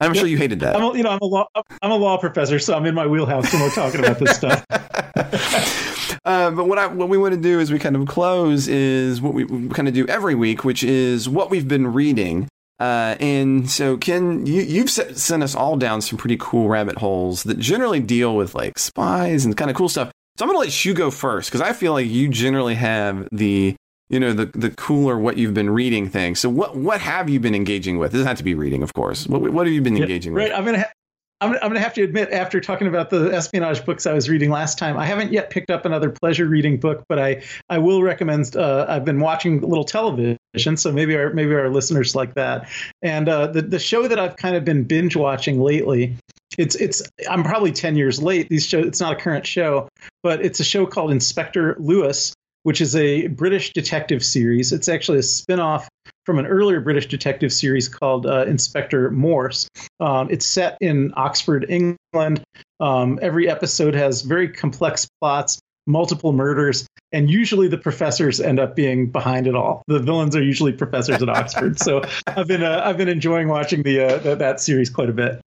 [0.00, 0.76] I'm sure you hated that.
[0.76, 1.46] I'm a, you know, I'm a law
[1.82, 4.64] I'm a law professor, so I'm in my wheelhouse when we're talking about this stuff.
[6.24, 9.20] uh, but what I what we want to do is we kind of close is
[9.20, 12.48] what we, we kind of do every week, which is what we've been reading.
[12.78, 17.44] Uh, and so, Ken, you, you've sent us all down some pretty cool rabbit holes
[17.44, 20.10] that generally deal with like spies and kind of cool stuff.
[20.36, 23.26] So I'm going to let you go first because I feel like you generally have
[23.32, 23.74] the
[24.08, 26.34] you know the the cooler what you've been reading thing.
[26.34, 28.12] So what what have you been engaging with?
[28.12, 29.26] It doesn't have to be reading, of course.
[29.26, 30.44] What what have you been engaging right.
[30.44, 30.52] with?
[30.52, 30.58] Right.
[30.58, 30.78] I'm gonna.
[30.78, 30.92] Ha-
[31.40, 34.28] I'm, I'm going to have to admit, after talking about the espionage books I was
[34.30, 37.76] reading last time, I haven't yet picked up another pleasure reading book, but I, I
[37.78, 38.56] will recommend.
[38.56, 40.38] Uh, I've been watching a little television,
[40.76, 42.68] so maybe our maybe our listeners like that.
[43.02, 46.16] And uh, the the show that I've kind of been binge watching lately,
[46.56, 48.48] it's it's I'm probably ten years late.
[48.48, 49.88] These show it's not a current show,
[50.22, 52.32] but it's a show called Inspector Lewis,
[52.66, 54.72] which is a British detective series.
[54.72, 55.88] It's actually a spin-off
[56.24, 59.68] from an earlier British detective series called uh, Inspector Morse.
[60.00, 62.42] Um, it's set in Oxford, England.
[62.80, 68.74] Um, every episode has very complex plots, multiple murders, and usually the professors end up
[68.74, 69.84] being behind it all.
[69.86, 71.78] The villains are usually professors at Oxford.
[71.78, 75.12] So I've been uh, I've been enjoying watching the, uh, the that series quite a
[75.12, 75.40] bit.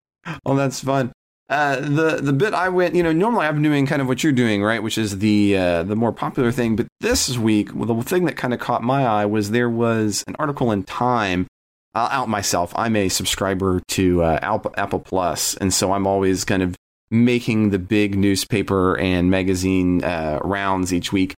[0.47, 1.11] Oh, that's fun.
[1.49, 4.33] Uh, the the bit I went, you know, normally been doing kind of what you're
[4.33, 6.77] doing, right, which is the uh, the more popular thing.
[6.77, 10.25] But this week, well, the thing that kind of caught my eye was there was
[10.27, 11.47] an article in Time.
[11.95, 12.73] I'll out myself.
[12.77, 16.77] I'm a subscriber to uh, Apple, Apple Plus, and so I'm always kind of
[17.11, 21.35] making the big newspaper and magazine uh, rounds each week.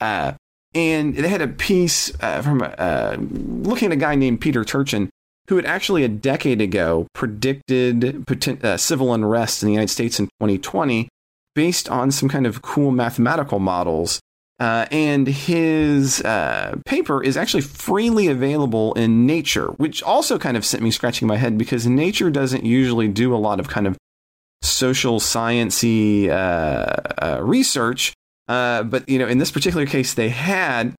[0.00, 0.32] Uh,
[0.74, 2.60] and they had a piece uh, from
[3.62, 5.10] looking at a guy named Peter Turchin
[5.50, 8.24] who had actually a decade ago predicted
[8.64, 11.08] uh, civil unrest in the United States in 2020
[11.56, 14.20] based on some kind of cool mathematical models.
[14.60, 20.64] Uh, and his uh, paper is actually freely available in Nature, which also kind of
[20.64, 23.96] sent me scratching my head because Nature doesn't usually do a lot of kind of
[24.62, 28.12] social sciency uh, uh, research.
[28.46, 30.94] Uh, but you know, in this particular case, they had.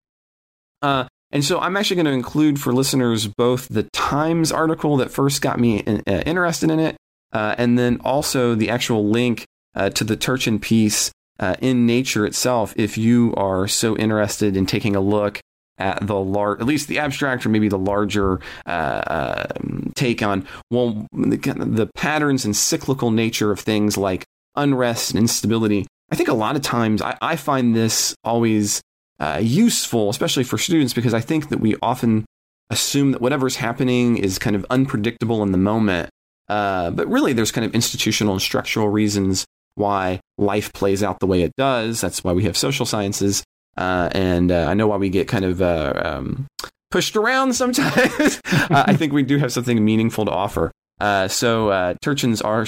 [1.32, 5.42] And so I'm actually going to include for listeners both the Times article that first
[5.42, 6.98] got me in, uh, interested in it,
[7.32, 12.26] uh, and then also the actual link uh, to the Turchin piece uh, in Nature
[12.26, 12.74] itself.
[12.76, 15.40] If you are so interested in taking a look
[15.78, 20.46] at the large, at least the abstract, or maybe the larger uh, um, take on
[20.70, 24.26] well the, the patterns and cyclical nature of things like
[24.56, 25.88] unrest and instability.
[26.12, 28.82] I think a lot of times I, I find this always
[29.22, 32.26] uh, useful, especially for students, because I think that we often
[32.72, 36.10] assume that whatever's happening is kind of unpredictable in the moment.
[36.50, 39.46] Uh, but really, there's kind of institutional and structural reasons
[39.76, 42.02] why life plays out the way it does.
[42.02, 43.44] That's why we have social sciences.
[43.78, 46.48] Uh, and uh, I know why we get kind of uh, um,
[46.90, 48.42] pushed around sometimes.
[48.46, 50.72] I think we do have something meaningful to offer.
[51.00, 52.66] Uh, so uh, Turchin's ar-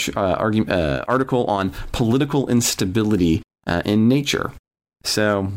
[1.10, 3.42] article on political instability
[3.86, 4.54] in nature.
[5.04, 5.52] So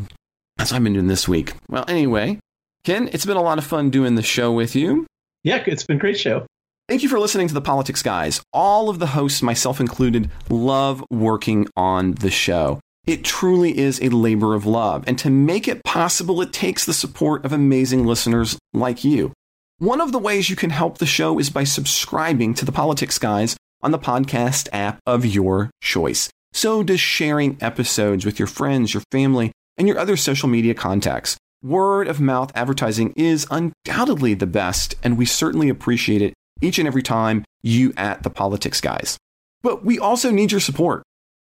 [0.57, 1.55] that's what I've been doing this week.
[1.69, 2.39] Well, anyway,
[2.85, 5.07] Ken, it's been a lot of fun doing the show with you.
[5.45, 6.47] Yeah, it's been a great show.
[6.89, 8.41] Thank you for listening to the Politics Guys.
[8.53, 12.81] All of the hosts, myself included, love working on the show.
[13.07, 16.95] It truly is a labor of love, and to make it possible, it takes the
[16.95, 19.33] support of amazing listeners like you.
[19.79, 23.19] One of the ways you can help the show is by subscribing to the Politics
[23.19, 26.31] Guys on the podcast app of your choice.
[26.53, 31.37] So does sharing episodes with your friends, your family, and your other social media contacts.
[31.63, 36.87] Word of mouth advertising is undoubtedly the best, and we certainly appreciate it each and
[36.87, 39.19] every time you at the Politics Guys.
[39.63, 41.03] But we also need your support.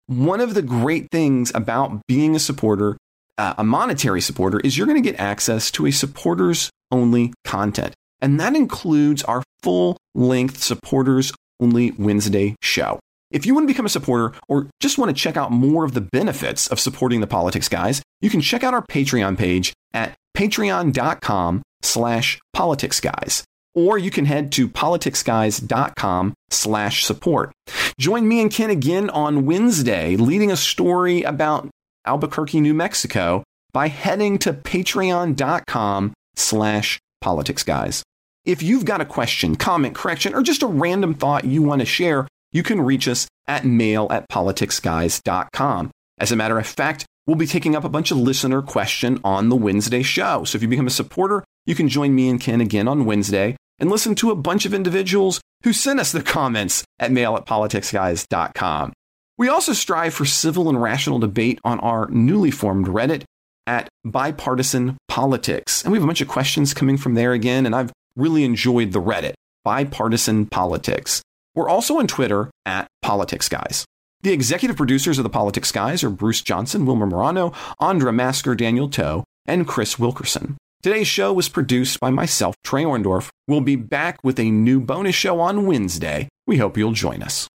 [0.07, 2.97] One of the great things about being a supporter,
[3.37, 7.93] uh, a monetary supporter, is you're going to get access to a supporters only content.
[8.21, 12.99] And that includes our full length supporters only Wednesday show.
[13.31, 15.93] If you want to become a supporter or just want to check out more of
[15.93, 20.15] the benefits of supporting the Politics Guys, you can check out our Patreon page at
[20.35, 23.43] patreon.com slash politicsguys.
[23.73, 27.51] Or you can head to politicsguys.com slash support.
[27.97, 31.69] Join me and Ken again on Wednesday, leading a story about
[32.05, 33.43] Albuquerque, New Mexico
[33.73, 38.01] by heading to patreon.com slash politicsguys.
[38.43, 41.85] If you've got a question, comment, correction, or just a random thought you want to
[41.85, 45.91] share, you can reach us at mail at politicsguys.com.
[46.17, 49.49] As a matter of fact, we'll be taking up a bunch of listener question on
[49.49, 50.43] the Wednesday show.
[50.43, 53.55] So if you become a supporter, you can join me and Ken again on Wednesday
[53.79, 57.45] and listen to a bunch of individuals who sent us their comments at mail at
[57.45, 58.93] politicsguys.com.
[59.37, 63.23] We also strive for civil and rational debate on our newly formed Reddit
[63.65, 65.83] at Bipartisan Politics.
[65.83, 68.91] And we have a bunch of questions coming from there again, and I've really enjoyed
[68.91, 71.21] the Reddit, Bipartisan Politics.
[71.55, 73.85] We're also on Twitter at Politics Guys.
[74.23, 78.87] The executive producers of the Politics Guys are Bruce Johnson, Wilmer Morano, Andra Masker, Daniel
[78.87, 80.57] Toe, and Chris Wilkerson.
[80.83, 83.29] Today's show was produced by myself, Trey Orndorff.
[83.47, 86.29] We'll be back with a new bonus show on Wednesday.
[86.45, 87.47] We hope you'll join us.